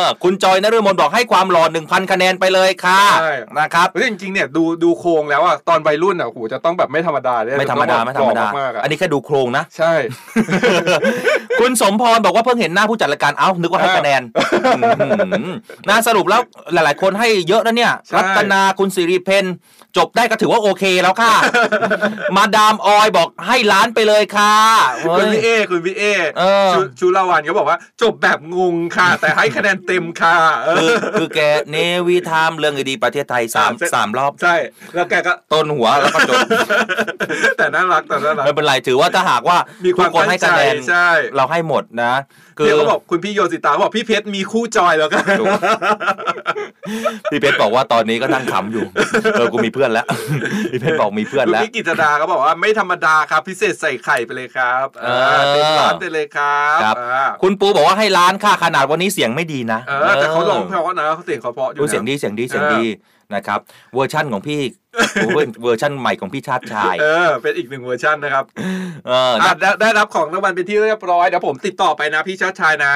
[0.00, 9.92] อคุณจอยนฤมลบอกให้ความหล่อหนึ่งพันคะแนนไปเลยค่ะใช่นะครับเฮ้ยจริงๆเนี่ยดูดูโครงแล้วอะตอนวัยรุ่นอะโอ้โหจะต้องแบบไม่ธรรมดาเลยไม่ธรรมดาไม่ธรรมดาหล่อมากๆอะอันนี้แค่ดูโครงนะ ใช่
[11.60, 14.44] คุณสมพรบอกว่าเพิ่งเห็นหน้าผู้จัดรายการเอ้านึกว่าให้คะแนนอื้
[14.90, 15.48] อหือ
[15.88, 16.40] น่าสรุปแล้ว
[16.72, 19.44] หลาย ๆ คนให้เยอะนะเนี่ยใช่รัตนาคุณสิริเพน
[19.96, 21.34] จบได้ก็ถือว่าโอเคแล้วค่ะ
[22.36, 24.54] มาดามออยบอกให้ล้านไปเลยค่ะ
[25.02, 26.04] เฮ้คุณยพี่เอคุณพี่เอ
[26.38, 31.40] เออชูชูลาวันเขาบอกว่า จบแบบงงค่ะ แต่ให้คะแนนเต็มค่ะเอคืออคือแก
[31.70, 34.54] เนวีไทม์เรื่องดีๆประเทศไทยสามอ่าเสร็จสามรอบใช่
[34.94, 36.38] แล้วแกก็ต้นหัวแล้วก็จบ
[37.58, 42.14] แต่น่ารักแต่น่ารักไม่เป็นไรถือว่าถ้าหากว่ามีความทุกคนให้คะแนนตั้งใจใช่เราให้หมดนะ
[42.58, 45.46] คือเนี่ยเขาบอกคุณพี่โยสิตาบอกพี่เพชรมีคู่จอยแล้วกันถูก
[47.30, 48.84] พี่เพชรบอกว่าตอนนี้ก็นั่งขำอยู่
[49.34, 50.06] เออกูมีเพื่อนแล้ว
[50.72, 55.06] พี่เพชรบอกมีเพื่อนคุณแล้วพี่กิตดาก็บอกว่าไม่ธรรมดาครับ พิเศษใส่ไข่ไปเลยครับเอ
[55.38, 62.84] อเต็มร้านไปเลยครับครับอ่าคุณปูบอกว่าให้ล้านค่าขนาดวันนี้เสียงไม่ดีนะเออแต่เขาร้องเพราะนะเขาเสียงเขาเพราะอยู่ดูนะเสียงดีเสียงดีเสียงดี
[63.34, 63.60] นะครับ
[63.94, 64.60] เวอร์ชั่นของพี่
[65.14, 68.44] โอ้ยเวอร์ชั่นใหม่ของพี่ชาติชาย เออ เป็นอีกหนึ่งเวอร์ชันนะครับ
[69.06, 72.94] เอออะนะได้ได้รับของรางวัลเป็นที่เรียบร้อยเดี๋ยวผมติดต่อไปนะพี่ชาติชายนะ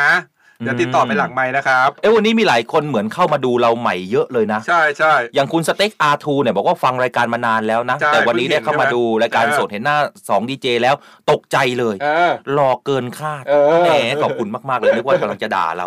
[0.62, 10.94] เดี๋ยวติดต่อไปหลังไมค์นะครับเอ้ยวันนี้มีหลายคนเหมือนเข้ามาดูเราใหม่เยอะเลยนะ ใช่ใช่อย่างคุณสเต็กอาทูเนี่ยบอกว่าฟังรายการมานานแล้วนะใช่แต่วันนี้ได้เข้ามาดูรายการเออสดเห็นหน้า2ดีเจแล้ว
[11.30, 13.90] ตกใจเลยเออหล่อเกินคาดเออแหม
[14.22, 15.86] ขอบคุณมากๆเลยนึกว่ากำลังจะด่าเรา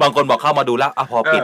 [0.00, 1.42] บางคนบอกเข้ามาดูแล้วอะพอปิด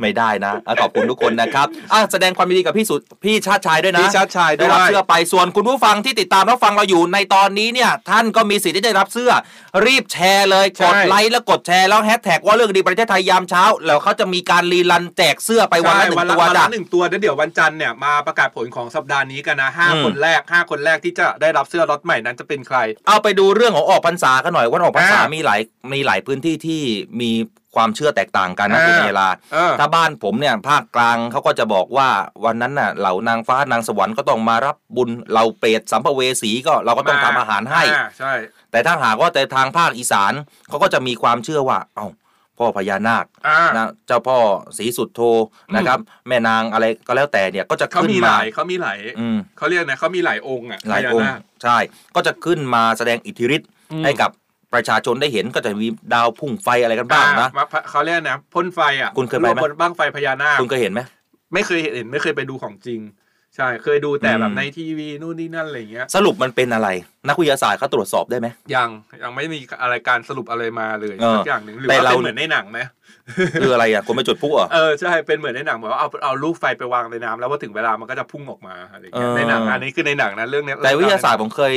[0.00, 9.30] ไม่ได้นะอะขอบคุณทุกคนนะครับอะแสดงความยินดีกับพี่สุดพี่ชาติชายด้วยนะพี่ชาติชายด้วยได้รับเสื้อไปส่วนคุณผู้ฟังที่ติดตามรับฟังเราอยู่ในตอนนี้เนี่ย ท่านก็มีสิทธิ์ที่ได้รับเสื้อ
[9.86, 25.60] รีบแชร์เลยใช่กดไลค์แล้วกดแชร์แล้วแฮชแท็กว่าเรื่องดีประเทศไทยยามเช้า แล้วเขาจะมีการรีลันแจกเสื้อไปวันละหนึ่ใช่วันงละตัววันจ้ะละหนึ่งตัวแล้วเดี๋ยววันจันทร์เนี่ยมาประกาศผลของสัปดาห์นี้กันนะห้าอืมคนแรกห้าคนแรกที่จะได้รับเสื้อล็อตใหม่นั้นจะเป็นใคร เอาไปดูเรื่องของออกพรรษากันหน่อยวันออกพรรษาอ่ามีมีหลาย
[25.92, 26.82] มีหลายพื้นที่ที่
[27.20, 27.30] มี
[27.76, 32.08] ความเชื่อแตกต่างกันนะอ่าคุณเวลาเออถ้าบ้านผมเนี่ยภาคกลางเขาก็จะบอกว่า
[32.44, 38.32] วันนั้นน่ะเหล่านางฟ้านางสวรรค์ก็ต้องมารับบุญเหล่าเปรตสัมภเวสีก็เราก็ต้องทำอาหารให้อ่าใช่
[38.70, 40.32] แต่ถ้าหากว่าแต่ทางภาคอีสาน
[40.68, 42.06] เขาก็จะมีความเชื่อว่า เอ้า
[42.58, 44.38] พ่อพญานาคอ่านะเจ้าพ่อ
[44.78, 45.20] ศรีสุดโท
[45.76, 45.98] นะครับ
[46.28, 51.78] แม่นางอะไรก็แล้วแต่เนี่ยก็จะเขาขึ้นมีหมาลายเขามีหลายอืมเขาเรียกนะเขามีหลายองค์อะหลายองค์พญนคใช่
[52.14, 54.30] ก็จะขึ้นมาแสดงอิทธิฤทธิ์อืมให้กับ
[54.74, 61.00] ประชาชนได้เห็นก็จะมีดาวพุ่งไฟอะไรกันบ้างนะอ่มาเขาเรียกนะพ่นไฟอะคุณเคยไปไหมบนบ้างไฟพญานาคคุณเคยเห็นไหม
[61.54, 63.00] ไม่เคยเห็นไม่เคยไปดูของจริง
[63.56, 66.88] ใช่เคยดูแต่แบอืบมในทีวีนู่นนี่นั่นอะไรอย่างเงี้ย สรุปมันเป็นอะไร
[67.28, 68.88] นักวิทยาศาสตร์เขาตรวจสอบได้ไหมยัง
[69.22, 72.80] ยังไม่มีอะไรการสรุปอะไรมาเลยเออสักอย่างหนึ่งหรือแต่ว่าเราเป็นเหมือนในหนังไหม
[73.60, 81.74] คืออะไรอะคนไม่จุดพลุเหรอเออใช่เป็นเหมือนในหนังเหมือนว่าเอาเอาลูกไฟไปวางในน้ำแล้วพอถึงเวลามันก็จะพุ่งออกมาอะไรอย่างเงี้ยเออในหนังอันนี้คือในหนังนะเรื่องเนี้ยแต่วิทยาศาสตร์ผมเคย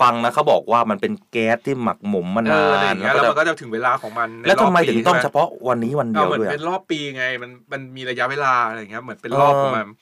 [0.00, 9.96] ฟังนะเขาบอกว่ามันเป็นแก๊สที่หมักหมมมาเอนาออะไรอนย่างเงี้ยแล้วก็มันก็จะถึงเวลาของมันในแล้วทำไมรบปีถึงต้องใช่หเฉพาะวันนี้วันเดีเอายวเหมือนด้วยเป็นอะรอบปีไงมันมันมีระยะเวลาอะไรอย่างเงี้ยเหมือนเป็นรอบเออของมันนะ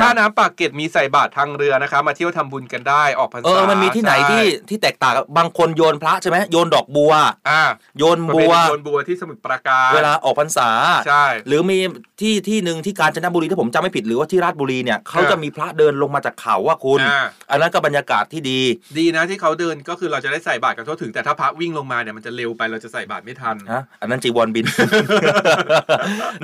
[0.00, 7.12] ถ้าน้ำปากเกร็ดมีใส่บาตรทางเรือนะคะมาเที่ยวทำบุญกันได้ออกพรรษาเออมันมีที่ไหนที่ที่แตกต่างกับบางคนโยนพระใช่ไหมโยนดอกบัว
[7.50, 7.62] อ่า
[7.98, 10.68] โยนประบัเพวณีโยนบัวที่สมุทรปราการเวลาออกพรรษา
[11.06, 11.78] ใช่หรือมี
[12.20, 18.60] ที่ที่หนึ่งที่กาญจนบุรีถ้าผมจำไม่ผิดหรือว่าที่ราชบุรีเนี่ยเขาอ่าจะมีพระเดินลงมาจากเขาว่าคุณอ่าอันนั้นก็บรรยากาศที่ดี
[18.98, 24.64] ดีนะที่เขาเดินก็คือเราจะได้ใส่บาตรกันทั่วถึงแต่ถ้าพระวิ่งลงมาเนี่ยมันจะเร็วไปเราจะใส่บาตรไม่ทันฮะอันนั้นจีวรบิน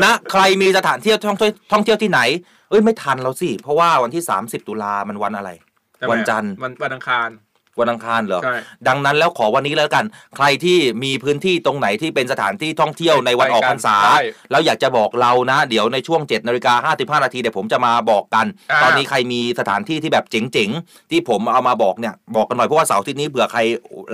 [0.04, 2.20] นะใครมีสถานเที่ยวท่องเที่ยวท่องเที่ยวที่ไหน
[2.68, 5.50] เอ้ยไม่ทันแล้วสิ เพราะว่าวันที่ 30 ตุลามันวันอะไร
[5.96, 7.28] ใช่ไหมวันจันทร์วันวันอังคาร
[7.80, 8.56] วันอังคารเหรอใช่
[8.88, 10.04] ดังนั้นแล้วขอวันนี้แล้วกัน
[10.36, 23.60] ใครที่มีพื้นที่ตรงไหนที่เป็นสถานที่ท่องเที่ยวในวันออกพรรษาใช่แล้วอยากจะบอกเรานะ เดี๋ยวในช่วง7นาฬิกา55นาทีเดี๋ยวผมจะมาบอกกันอ่าตอนนี้ใครมีสถานที่ที่แบบเจ๋งๆ ที่ผมเอามาบอกเนี่ย บอกกันหน่อยเพราะว่าเสาร์อาทิตย์นี้เผื่อใคร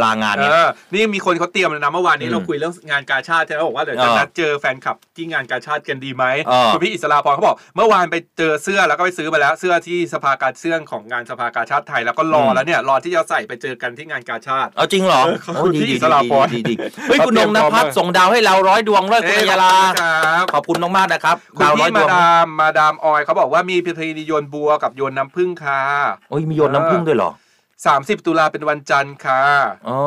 [0.02, 25.80] ลางานเอเนี่ยอนี่มีคนเขาเตรียมแล้วนะเมื่อวานนี้อืมเราคุยเรื่องงานกาชาติใช่ไหมบอกว่าเดี๋ยวจะเออนัดเจอแฟนคลับที่งานกาชาติกันดีไหมเออคุณพี่อิสราพรเขาบอกเมื่อวานไปเจอเสื้อแล้วก็ไปซื้อมาแล้วเสื้อที่สภากาเสื้อของงานสภากาชาติไทยแล้วก็รอแล้วเนี่ยรอที่จะใส่ไปเจอกันที่งานกาชาติเอาจริงเหรอเออขอบคุณโอ้ดีพี่ดีอิสราพรดีดีดีเฮ้ยเขาคุณนงนเตรียมพร้อมภัสมากส่งดาวให้เราร้อยดวงเลยคุณเอ้ยอัยยาลาขอบคุณครับขอบคุณมากๆนะครับคุณดาวร้อยพี่ดมาวงดามมาดามออยเขาบอกว่ามีพิธีโยนบัวกับโยนน้ำผึ้งค่ะ
[26.30, 27.30] โอ้ยมีโยนน้ำผึ้งด้วยเหรอ
[27.88, 29.42] 30 ตุลาเป็นวันจันทร์ค่ะ
[29.88, 30.00] อ๋อ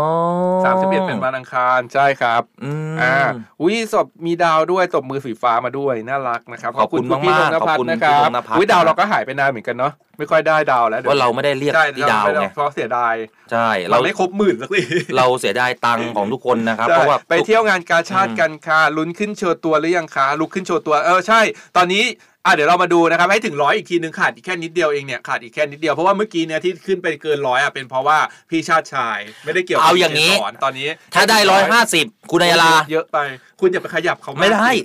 [0.64, 3.16] 31เป็นวันอังคารใช่ครับอืมอ่า
[3.62, 13.14] อุ้ยศพมีดาวด้วยตบมือสีฟ้ามาด้วยน่ารักนะครับขอบคุณพี่มากๆนงนภัสขอบคุณนะครัพี่บนงนภัสอุ้ยดาวเราก็หายไปนานเหมือนกันเนาะไม่ค่อยได้ดาวแล้วดี๋ยว่าเราไม่ได้เรียกใช่ที่ดาวไม่ไงเพราะเสียดาย
[13.52, 14.84] ใช่เราเราไม่ครบหมื่นสักที
[15.18, 21.42] เราเสียดายตังค์ของทุกคนนะครับใช่เพราะว่าไปเที่ยวงานกาชาติกันค่ะลุ้นขึ้นโชว์ตัวหรือยังคะลุกขึ้นโชว์ตัวเออใช่
[21.78, 22.04] ตอนนี้
[22.48, 28.18] อะเดี๋ยวเรามาดูนะครับให้ถึงร้อยอีกทีนึงขาดอีกแค่นิดเดียวเองเนี่ยขาดอีกแค่นิดเดียวเพราะว่าเมื่อกี้เนี่ยที่ขึ้นไปเกินร้อยอะเป็นเพราะว่า
[28.50, 33.18] พี่ชาติชายไม่ได้เกี่ยวกับเอาอย่างนี้นี้สอนตอนนี้ถ้าได้ร้อยห้าสิบคุณอัยยาลาเยอะไป
[33.60, 34.82] คุณอย่าไปขยับเขาากไม่ได้สิ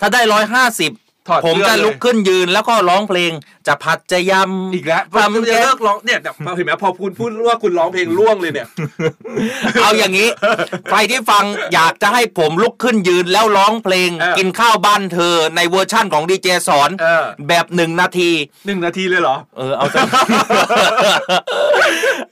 [0.00, 0.90] ถ้าได้ร้อยห้าสิบ
[1.28, 3.32] ถอดผมเสื้อจะเลยลุกขึ้นยืนแล้วก็ร้องเพลง
[3.66, 8.66] จะผัดจะยำ อีกแล้วทำผมจะเลิกร้องเนี่ยเนี่ยเห็นไหมพอคุณพูดว่าคุณร้องเพลงล่วงเลยเนี่ย
[9.82, 10.28] เอาอย่างนี้
[10.90, 11.44] ใครที่ฟัง
[11.74, 18.30] อยากจะให้ผมลุกขึ้นยืนแล้วร้องเพลง เออ กินข้าวบ้านเธอในเวอร์ชั่นของดีเจสอน เออแบบหนึ่งนาที
[18.66, 20.02] หนึ่งนาทีเลยเหรอ เออเอาซะ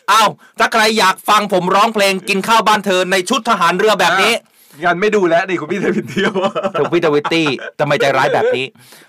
[0.09, 0.23] เอา
[0.59, 4.35] ถ้าใครอยากฟังผมร้องเพลงกินข้าวบ้านเธอในชุดทหารเรือแบบนี้
[4.83, 6.33] งั้นไม่ดูแล้วนี่คุณพี่เทวินเที่ยว
[6.79, 7.47] ถูกพิทวิตตี้
[7.81, 8.67] ทำไมใจร้ายแบบนี้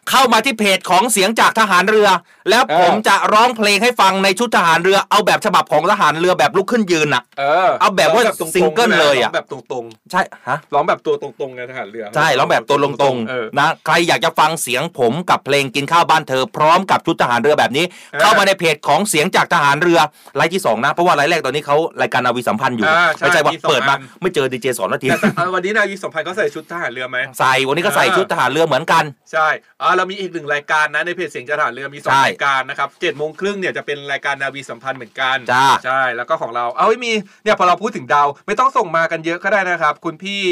[0.10, 2.08] เข้ามาที่เพจของเสียงจากทหารเรือ
[2.50, 20.00] แล้วผมจะร้องเพลงให้ฟังในชุดทหารเรือ เอาแบบฉบับของทหารเรือแบบลุกขึ้นยืนน่ะเออเอาแบบว่าร้องตรงๆซิงเกิลเลยอะร้องแบบตรงใช่ฮะๆร้องแบบตัวตรงๆไงทหารเรือ ใช่ร้องแบบตัวลงตรงเออนะใครอยากจะฟังเสียงผมกับเพลงกินข้าวบ้านเธอ พร้อมกับชุดทหารเรือแบบนี้เออเข้ามาในเพจของเสียงจากทหารเรือ
[20.36, 29.48] ไลฟ์ที่สองนะเพราะว่าไลฟ์แรกตอนนี้เขารายการนาวีสัมพันธ์อยู่อ่าใช่ไม่ใช่ว่ามีสองเปิดมาอันไม่เจอดีเจสอนนาทีแต่แต่วันวันนี้นาวีสมพันธ์ก็ใส่ชุดทหารเรือไหมใส่วันนี้ก็ใส่ชุดทหารเรือเหมือนกัน ใช่
[29.82, 37.12] อ่าเรามีอีกหนึ่งรายการนะในเพจเสียงจากทหารเรือมีสองใช่รายการนะครับเจ็ดโมงครึ่งเนี่ยจะเป็นรายการนาวีสัมพันธ์เหมือนกันจ้าใช่แล้วก็ของเรา เอาไม่มี
[37.44, 40.44] เนี่ยพอเราพูดถึงดาวไม่ต้องส่งมากันเยอะก็ได้นะครับ คุณพี่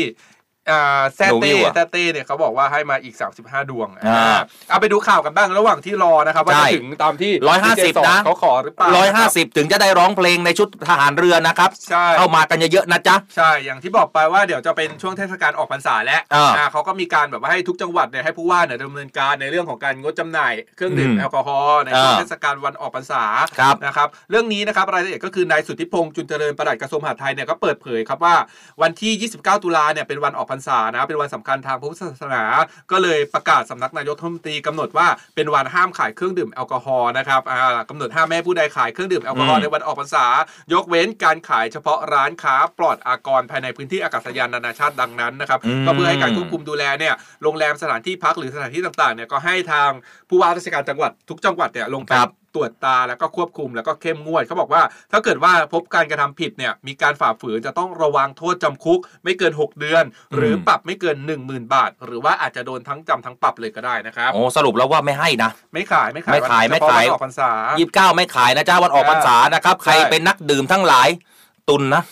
[0.72, 4.40] อ่าแซโนวิเต้วอะแซเต้เนี่ยเขาบอกว่าให้มาอีก 35 ดวงอ่าอ่า
[4.70, 23.24] เอาไปดูข่าวกันบ้างระหว่างที่รอนะครับว่าใช่จะถึงตามที่ร้อยห้าสิบ DJ นะเขาขอหรือเปล่าร้อยห้าสิบถึงจะได้ร้องเพลงในชุดทหารเรือนะครับใช่เข้ามากันเยอะๆนะจ๊ะใช่อย่างที่บอกไปว่าเดี๋ยวจะเป็นช่วงเทศกาลออกพรรษาแล้วอ่าอ่าเขาก็มีการแบบว่าให้ทุกจังหวัดเนี่ยให้ผู้ว่าเนี่ยดำเนินการในเรื่องของการงดจำหน่ายเครื่องดื่มอืมแอลกอฮอล์ในช่วงอ่าเทศกาลวันออกพรรษา
[23.60, 28.36] ครับนะครับเรื่องนี้นะครับรายละเอียดก็คือนายสุทธิพงษ์จุนเจริญปลัดกระทรวงมหาดไทยเนี่ยก็เปิดเผยครับว่า
[28.82, 32.44] วันที่ 29 ตุลาเนี่ยเป็นวันออกพรรษานะเป็นวันสำคัญทางพระพุทธศาสนา
[32.92, 40.26] ก็เลยประกาศสำนักนายกรัฐมนตรีกำหนดว่าเป็นวันห้ามขายเครื่องดื่มแอลกอฮอล์นะครับอ่ากำหนดห้ามแม่ผู้ใดขายเครื่องดื่มแอลกอฮอล์อืมในวันออกพรรษา
[40.74, 49.90] ยกเว้นการขายเฉพาะร้านค้าปลอดอากรภายในพื้นที่อากาศยานนานาชาติดังนั้นนะครับอืมก็เพื่อให้การควบคุมดูแลเนี่ยโรงแรมสถานที่พักหรือสถานที่ต่างๆเนี่ยก็ให้ทาง
[50.30, 54.82] ผู้ว่าราชการจังหวัดทุกจังหวัดเนี่ยลงไปครับ ตรวจตาแล้วก็ควบคุมแล้วก็เข้มงวดเขาบอกว่า
[55.12, 60.04] ถ้าเกิดว่าพบการกระทำผิดเนี่ยมีการฝ่าฝืนจะต้องระวังโทษจำคุก ไม่เกิน 6 เดือน
[60.36, 71.10] หรือปรับไม่เกิน 10,000 บาท หรือว่าอาจจะโดนทั้งจำทั้งปรับเลยก็ได้นะครับโอ้สรุปแล้วว่าไม่ให้นะ ไม่ขายไม่ขายไม่ขายวันไม่เฉพะขายวันออกพรรษายี่สิบเก้าไม่ขายนะจ้าวันออกพรรษานะครับใครใช่เป็นนักดื่มทั้งหลาย
[71.70, 72.04] ตุนนะ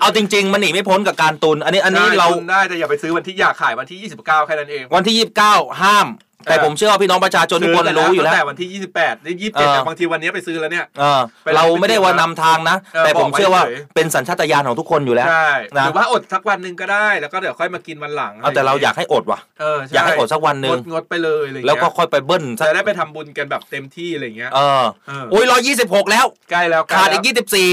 [0.00, 6.06] เอาจริง ๆ มันหนีไม่พ้นกับการตุน อันนี้อันนี้ใช่เราคุณได้แต่อย่าไปซื้อวันที่อยากขายวันที่ 29 แค่นั้นเอง วันที่ยี่สิบเก้าห้าม
[6.46, 27.68] แต่เออผมเชื่อว่าพี่น้องประชาชนทุกคนซื้อรู้อยู่แล้วตั้งแต่วันที่ 28นี่27เออแต่บางทีวันนี้ไปซื้อแล้วเนี่ยเออไปร้านเราไม่ได้ว่านำทางนะเออแต่ผมบอกไว้เชื่อว่าเฉยเป็นสัญชาตญาณของทุกคนอยู่แล้วใช่นะหรือว่าอดสักวันหนึ่งก็ได้แล้วก็เดี๋ยวค่อยมากินวันหลังเอาแต่เราอยากให้อดว่ะเออช่อยากให้อดสักวันหนึ่งงดงดไปเลยอะไรเงี้ยแล้วก็ค่อยไปเบิ้ลสักจะได้ไปทำบุญกันแบบเต็มที่อะไรเงี้ยเออเออโอ้ยร้อยยี่สิบหกแล้วใกล้แล้วใกล้ขาดแล้วอีกยี่สิบสี่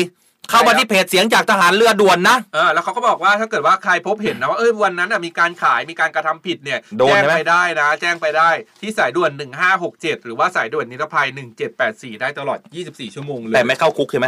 [0.50, 8.50] เข้ามาที่เพจเสียงจากทหารเรือด่วนนะเออแล้วเขาก็บอกว่าถ้าเกิดว่าใครพบเห็นนะว่าเอ้ยวันนั้นน่ะมีการขายมีการกระทำผิดเนี่ยโดนแจ้งใช่ไหมไปได้นะ แจ้งไปได้
[8.82, 9.32] ที่สายด่วน
[9.80, 11.28] 1567 หรือว่าสายด่วนนิรภัย
[11.74, 14.28] 1784 ได้ตลอด 24 ชั่วโมงเลยแต่ไม่เข้าคุกใช่ไหม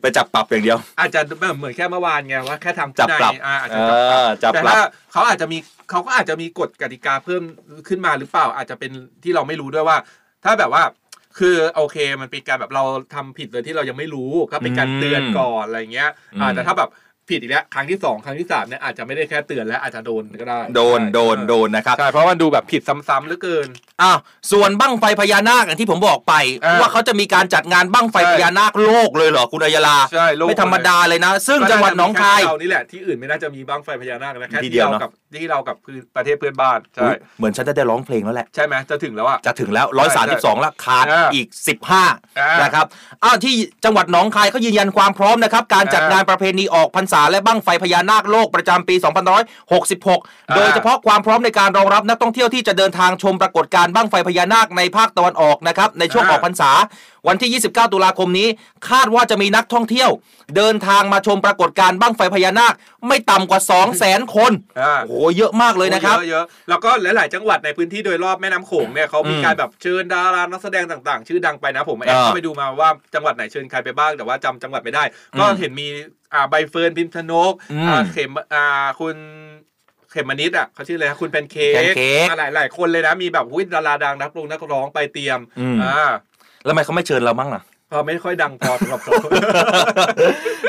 [0.00, 1.20] ไปจับปรับอย่างเดียว อาจจะ
[1.56, 5.58] เหมือนแค่เมื่อวานไงว่าแค่ทำจับปรับที่ไหนอ่าอาจเอจะจับปรับอจับแต่ปรับถ้าเขาอาจจะมี
[5.90, 7.42] เขาก็อาจจะมีกฎกติกาเพิ่ม
[7.88, 8.92] ขึ้นมาหรือเปล่าอาจจะเป็น
[9.22, 9.98] ที่เราไม่รู้ด้วยว่า
[10.44, 10.82] ถ้าแบบว่า
[11.38, 12.84] คือโอเคมันเป็นการแบบเรา
[13.14, 16.10] ทำผิดโดยที่เรายังไม่รู้ก็เป็นการเตือนก่อนอะไรเงี้ย
[16.40, 16.90] อ่าอืมแต่ถ้าแบบ
[17.30, 23.68] ผิดอีกแล้วครั้งที่สองครั้งที่สามเนี่ยอาจจะไม่ได้แค่เตือนแล้วอาจจะโดนก็ได้โดนใช่โดนโดนนะครับใช่เพราะมันดูแบบผิดซ้ำๆเหลือเกิน
[24.02, 24.18] อ้าว
[24.52, 42.04] ส่วนบั้งไฟพญานาคอย่างที่ผมบอกไปอ่าว่าเขาจะมีการจัดงานบั้งไฟใช่พญานาคโลกเลยเหรอคุณอัยลาใช่โลกไม่ธรรมดาเลยนะ ซึ่งจังหวัดหนองคายก็น่จะมีแค่เรานี่แหละที่อื่นไม่น่าจะมีบ้างไฟพญานาคนะแค่ที่ที่เดียวเราเนอะกับที่เรากับคือประเทศเพื่อนบ้านใช่อุ๊ยเหมือนฉันจะได้ร้องเพลงแล้วแหละใช่ไหมจะถึงแล้วอะจะถึงแล้วร้อยสามสิบสองแล้วขาดอ่าอีกสิบห้า
[42.38, 42.86] อ่านนะครับ
[43.24, 43.54] อ้าวที่
[43.84, 48.94] จังหวัดหนองคายเขายืนยันความพร้อมนะครับการจัดอ่างงานประเพณีออกพรรษาและบั้งไฟพญานาคโลกประจำปี
[49.54, 56.70] 2566 โดยเฉพาะความพร้อมในการรองรับนักท่องเที่ยวที่จะเดินทางชมปรากฏการณ์บั้งไฟพญานาคในภาคตะวันออกนะครับในช่วงออกพรรษา
[57.28, 58.48] วันที่ 29 ตุลาคมนี้
[58.90, 60.10] คาดว่าจะมีนักท่องเที่ยว
[60.56, 62.74] เดินทางมาชมปรากฏการณ์บั้งไฟพญานาค
[63.08, 75.04] ไม่ต่ำกว่า 2 0 0 0 0 0 คนอ่าโอ้โหเยอะมากเลยนะครับเยอะเยอะแล้วก็หลาย ๆ จังหวัดในพื้นที่โดยรอบแม่น้ำโขงเนี่ยเขามีอืมการแบบเชิญดารานักแสดงต่าง ๆ ชื่อดังไปนะผมแอบอ่าเข้าไปดูมาว่าจังหวัดไหนเชิญใครไปบ้างแต่ว่าจำจังหวัดไม่ได้
[75.38, 75.86] ก็อืมเห็นมี
[76.32, 78.64] อ่าใบเฟิร์นพิมพ์ชนกอืมอ่าเข็มอ่า
[79.00, 79.16] คุณ
[80.10, 85.98] เขมมนิดอะเขาชื่ออะไรนะคุณแพนเค้แพนเค้กอ่าหลายหลายคนเลยนะ มีแบบหุ้ยดาราดังนักร้องนักร้องไปเตรียมอืมอ่า
[86.64, 87.62] แล้วทำไมเขาไม่เชิญเรามั่งล่ะ
[87.92, 89.14] พอไม่ค่อยดังพอสำหรับเรา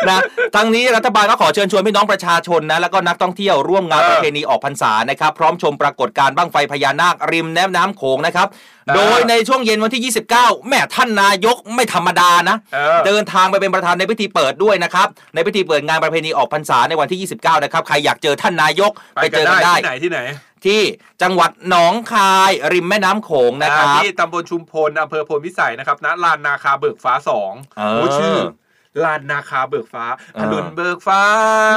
[0.10, 0.22] นะ
[0.56, 20.20] ทั้งนี้รัฐบาลก็ขอเชิญชวนพี่น้องประชาชนนะแล้วก็นักท่องเที่ยวร่วมงานเออประเพณีออกพรรษานะครับ พร้อมชมปรากฏการณ์บั้งไฟพญานาคริมแม่น้ำโขงนะครับเออโดยในช่วงเย็นวันที่ 29 แม่ท่านนายกไม่ธรรมดานะเออเดินทางไปเป็นประธานในพิธีเปิดด้วยนะครับ ในพิธีเปิดงานประเพณีออกพรรษาในวันที่ 29 นะครับ ใครอยากเจอท่านนายกไปเจอกันได้ที่ไหนที่ไหน
[20.68, 20.82] ที่
[21.22, 28.38] จังหวัดหนองคาย ริมแม่น้ำโขงอ่านะคอ่ารับ ที่ตำบลชุมพลอำเภอโพนพิสัยนะครับณลานนาคาเบิกฟ้าสองเออโอ้ชื่อ
[29.04, 31.22] ลานนาคาเบิกฟ้าเอออรุณเบิกฟ้า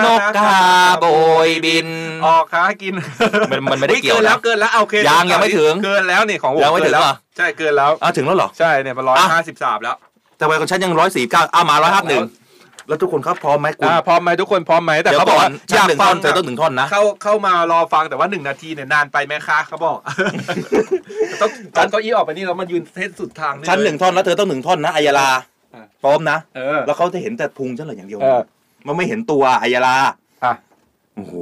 [0.04, 0.58] นกกา
[1.00, 1.06] โบ
[1.46, 1.88] ยบิน
[2.26, 2.94] ออกค้ากิน
[3.50, 9.96] มันมันไม่ได้อุ๊เกี่ยวเกินแล้วนะเกินแล้วเอาโอเคยังยังไม่ถึงเกินแล้วนี่ของผมยังไม่ถึงเกินแล้วเหรอใช่เกินแล้วอ้าวถึงแล้วเหรอ ใช่เนี่ยเป็นร้อยห้าสิบสามแล้ว
[10.38, 12.24] แต่วัยของฉันยังร้อยสี่เก้าเอามาร้อยห้าหนึ่ง
[12.90, 19.96] แล้วทุกคนเขาพร้อมไหมคุณอ่าพร้อมไหมทุกคนพร้อมไหมแต่เดี๋ยวเขาบอกว่าก่อนชั้นหนึ่งท่อนเธอต้องหนึ่งท่อนนะ เข้าเข้ามารอฟังแต่ว่าหนึ่งนาทีเนี่ยนานไปไหมคะเขาบอก
[21.40, 25.28] ต้องตัดเก้าอี้ออกไปนี่แล้วมันยืนเทศสุดทางชั้นหนึ่งท่อนแล้วเธอต้องหนึ่งท่อนนะอัยยาลา
[25.74, 28.40] อะพร้อมนะเออแล้วเขาจะเห็นแต่พุงฉันเหรออย่างเดียวเออ
[28.86, 29.94] มันไม่เห็นตัวอัยยาลา
[30.44, 30.54] อะ
[31.16, 31.34] โอ้โห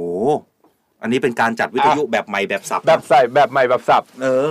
[1.01, 4.49] อันนี้เป็นการจัดวิทยุแบบใหม่แบบสับ แบบใส่แบบใหม่แบบสับ เออ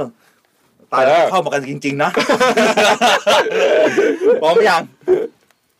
[0.93, 2.11] ตายแล้วเออเข้ามากันจริง ๆ นะ
[4.43, 4.83] พร้อมยัง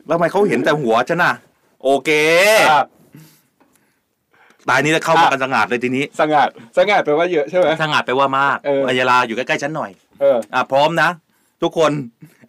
[0.09, 1.35] แล้วทำไมเขาเห็นแต่หัวฉันน่ะ
[1.85, 2.11] โอเค
[4.69, 6.49] ตายนี้จะเข้ามากันสงัดเลยทีนี้สงัด
[6.79, 9.91] สงัดแปลว่าเยอะใช่ไหมสงัดไปว่ามากเออ อัอัยราอยู่ใกล้ๆฉันหน่อย
[10.21, 11.09] เออ อะพร้อมนะ
[11.63, 11.91] ทุกคน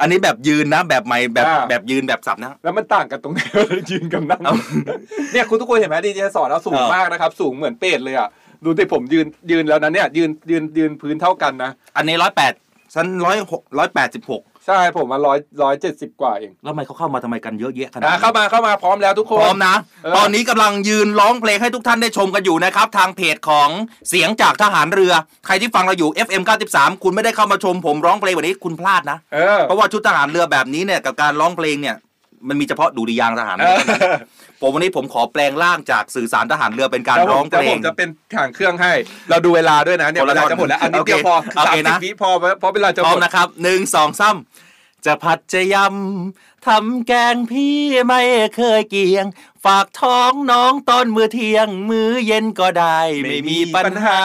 [0.02, 3.40] อันนี้แบบยืนนะ แบบใหม่แบบอ่า แบบยืนแบบสับนะ แล้วมันต่างกันตรงไหน
[3.92, 4.54] ยืนกับนั่งเอา
[5.34, 8.30] เนี่ยคุณทุกคนเห็นไหมดีเจสอนเราสูงเออ มากนะครับ สูงเหมือนเป็ดเลยอะ
[8.66, 12.54] ดูที่ผมยืนยืนแล้วนะเนี่ยยืนยืนยืนพื้นเท่ากันนะอันนี้ร้อยแปด
[12.94, 23.70] ฉันร้อยหกร้อยแปดสิบหกใช่ผมมาร้อยร้อยเจ็ดสิบกว่าเองแล้วทำไมเขาเข้ามาทำไมกันเยอะแยะขนาดอะนี้ เข้ามาเข้ามาพร้อมแล้วทุกคนพร้อมนะ เออ ตอนนี้กำลังยืนร้องเพลงให้ทุกท่านได้ชมกันอยู่นะครับ ทางเพจของ
[24.10, 25.14] เสียงจากทหารเรือ
[25.46, 31.96] ใครที่ฟังเราอยู่ FM 93 คุณไม่ได้เข้ามาชมผมร้องเพลงวันนี้คุณพลาดนะ เออ เพราะว่าชุดทหารเรือแบบนี้เนี่ยกับการร้องเพลงเนี่ย
[32.48, 34.02] มันมีเฉพาะดุริยางค์ทหารเอเรืออเท่านั้น
[34.62, 38.94] ผมวันนี้ผมขอแปลงร่างจากสื่อสารทหารเรือเป็นการแล้วผร้อมงจะเพลผงมจะเป็นขางเครื่องให้
[39.30, 42.30] เราดูเวลาด้วยนะเนี่ยคนเวละลาท่อนจะหมดแล้วอันนี้เดียวพอโอสามเคสิบนะวิพอ
[42.60, 44.36] เพราะเวลาจะพหร้อมมดนะครับหนึ่งสองสาม
[45.06, 47.78] จะผัดจะยำทำแกงพี่
[48.08, 48.22] ไม่
[48.58, 49.26] เคยเกี่ยง
[49.66, 54.22] ฝากท้องน้องตอนมื้อเที่ยง มื้อเย็นก็ได้ ไม่มีปัญหา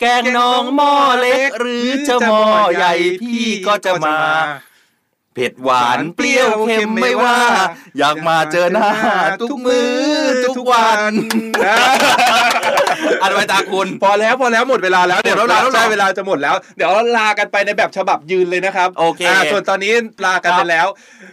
[0.00, 2.42] แกงน้องหม้อเล็ก หรือจะหม้อ
[2.76, 7.36] ใหญ่พี่ก็จะมาเผ็ดหวานเปรี้ยวเค็มไม่ว่า
[7.98, 8.88] อยากมาเจอหน้า
[9.40, 9.90] ทุกมื้อ
[10.58, 11.12] ทุกวัน
[13.22, 19.92] อันไว้ตาคุณ พอแล้วพอแล้วหมดเวลาแล้วเดี๋ยวหมดแล้วเหรอใช่เวลาจะหมดแล้ว เดี๋ยวเราลากันไปในแบบฉบับยืนเลยนะครับโอเคาส่วนตอนนี้
[20.26, 20.86] ลากันไปแล้ว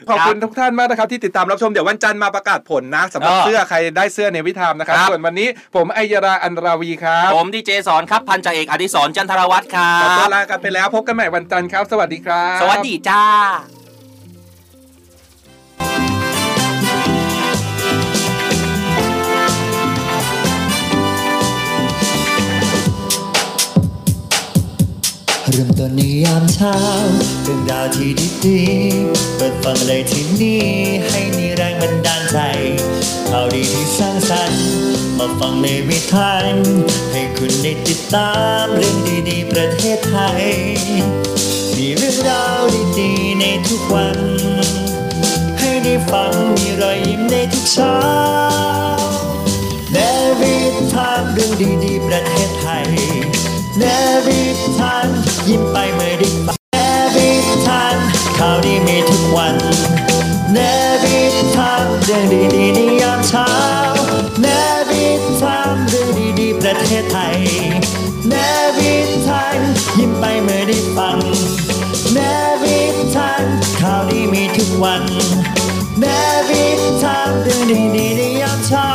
[0.10, 13.24] ขอบคุณทุกท่านมากนะครับ ที่ติดตามรับชมเดี๋ยววันจันทร์มาประกาศผลนะสำหรับอ่าเสื้อใครได้เสื้อในวิธามนะครับครับ ส่วนวันนี้ผมไอยราอันราวีครับ ผมดีเจสอนครับพันจ่าเอกอดิศรจันทรวัฒน์ครัขอตัวบลากันไปแล้วพบกันใหม่วันจันทร์ครับ สวัสดีครับ สวัสดีจ้า
[25.58, 26.76] เริ่มต้นในยามเช้า
[27.43, 28.12] เรื่องราวที่
[28.45, 30.64] ดีๆเปิดฟังเลยที่นี่
[31.08, 32.38] ให้มีแรงบันดาลใจ
[33.30, 34.66] ข่าวดีที่สร้างสรรค์
[35.18, 36.32] มาฟังในวิถี
[37.12, 38.32] ให้คุณได้ติดตา
[38.64, 38.97] มเรื่อง
[39.30, 40.43] ดีๆ ประเทศไทย
[41.78, 42.62] มีเรื่องราว
[42.99, 44.20] ดีๆ ในทุกวัน
[45.60, 47.97] ให้ได้ฟังมีรอยยิ้มในทุกเช้า
[49.91, 49.97] เน
[50.39, 50.56] วิ
[50.93, 51.51] ทานเรื่อง
[51.84, 53.05] ดีๆ ประเทศไทย
[53.80, 53.84] เน
[54.26, 54.41] วิ
[54.80, 55.07] ทาน
[55.47, 56.78] ยิ้มไปเมื่อได้ฟังเน
[57.15, 57.30] วิ
[57.67, 57.95] ทาน
[58.38, 59.55] ข่าวดีมีทุกวัน
[60.53, 60.57] เน
[61.03, 61.19] วิ
[61.55, 62.23] ทานเรื่อง
[62.55, 63.49] ดีๆในยามเช้า
[64.41, 64.47] เน
[64.89, 65.05] วิ
[65.41, 66.09] ทานเรื่อง
[66.39, 67.38] ดีๆประเทศไทย
[68.30, 68.34] เน
[68.78, 68.93] วิ
[69.28, 69.57] ทาน
[69.97, 71.17] ยิ้มไปเมื่อได้ฟัง
[72.13, 72.19] เน
[72.61, 72.80] วิ
[73.15, 73.43] ทาน
[73.80, 75.03] ข่าวดีมีทุกวัน
[75.99, 76.05] เน
[76.49, 76.65] วิ
[77.03, 77.61] ทานเรื่อง
[77.95, 78.95] ดีๆในยามเช้า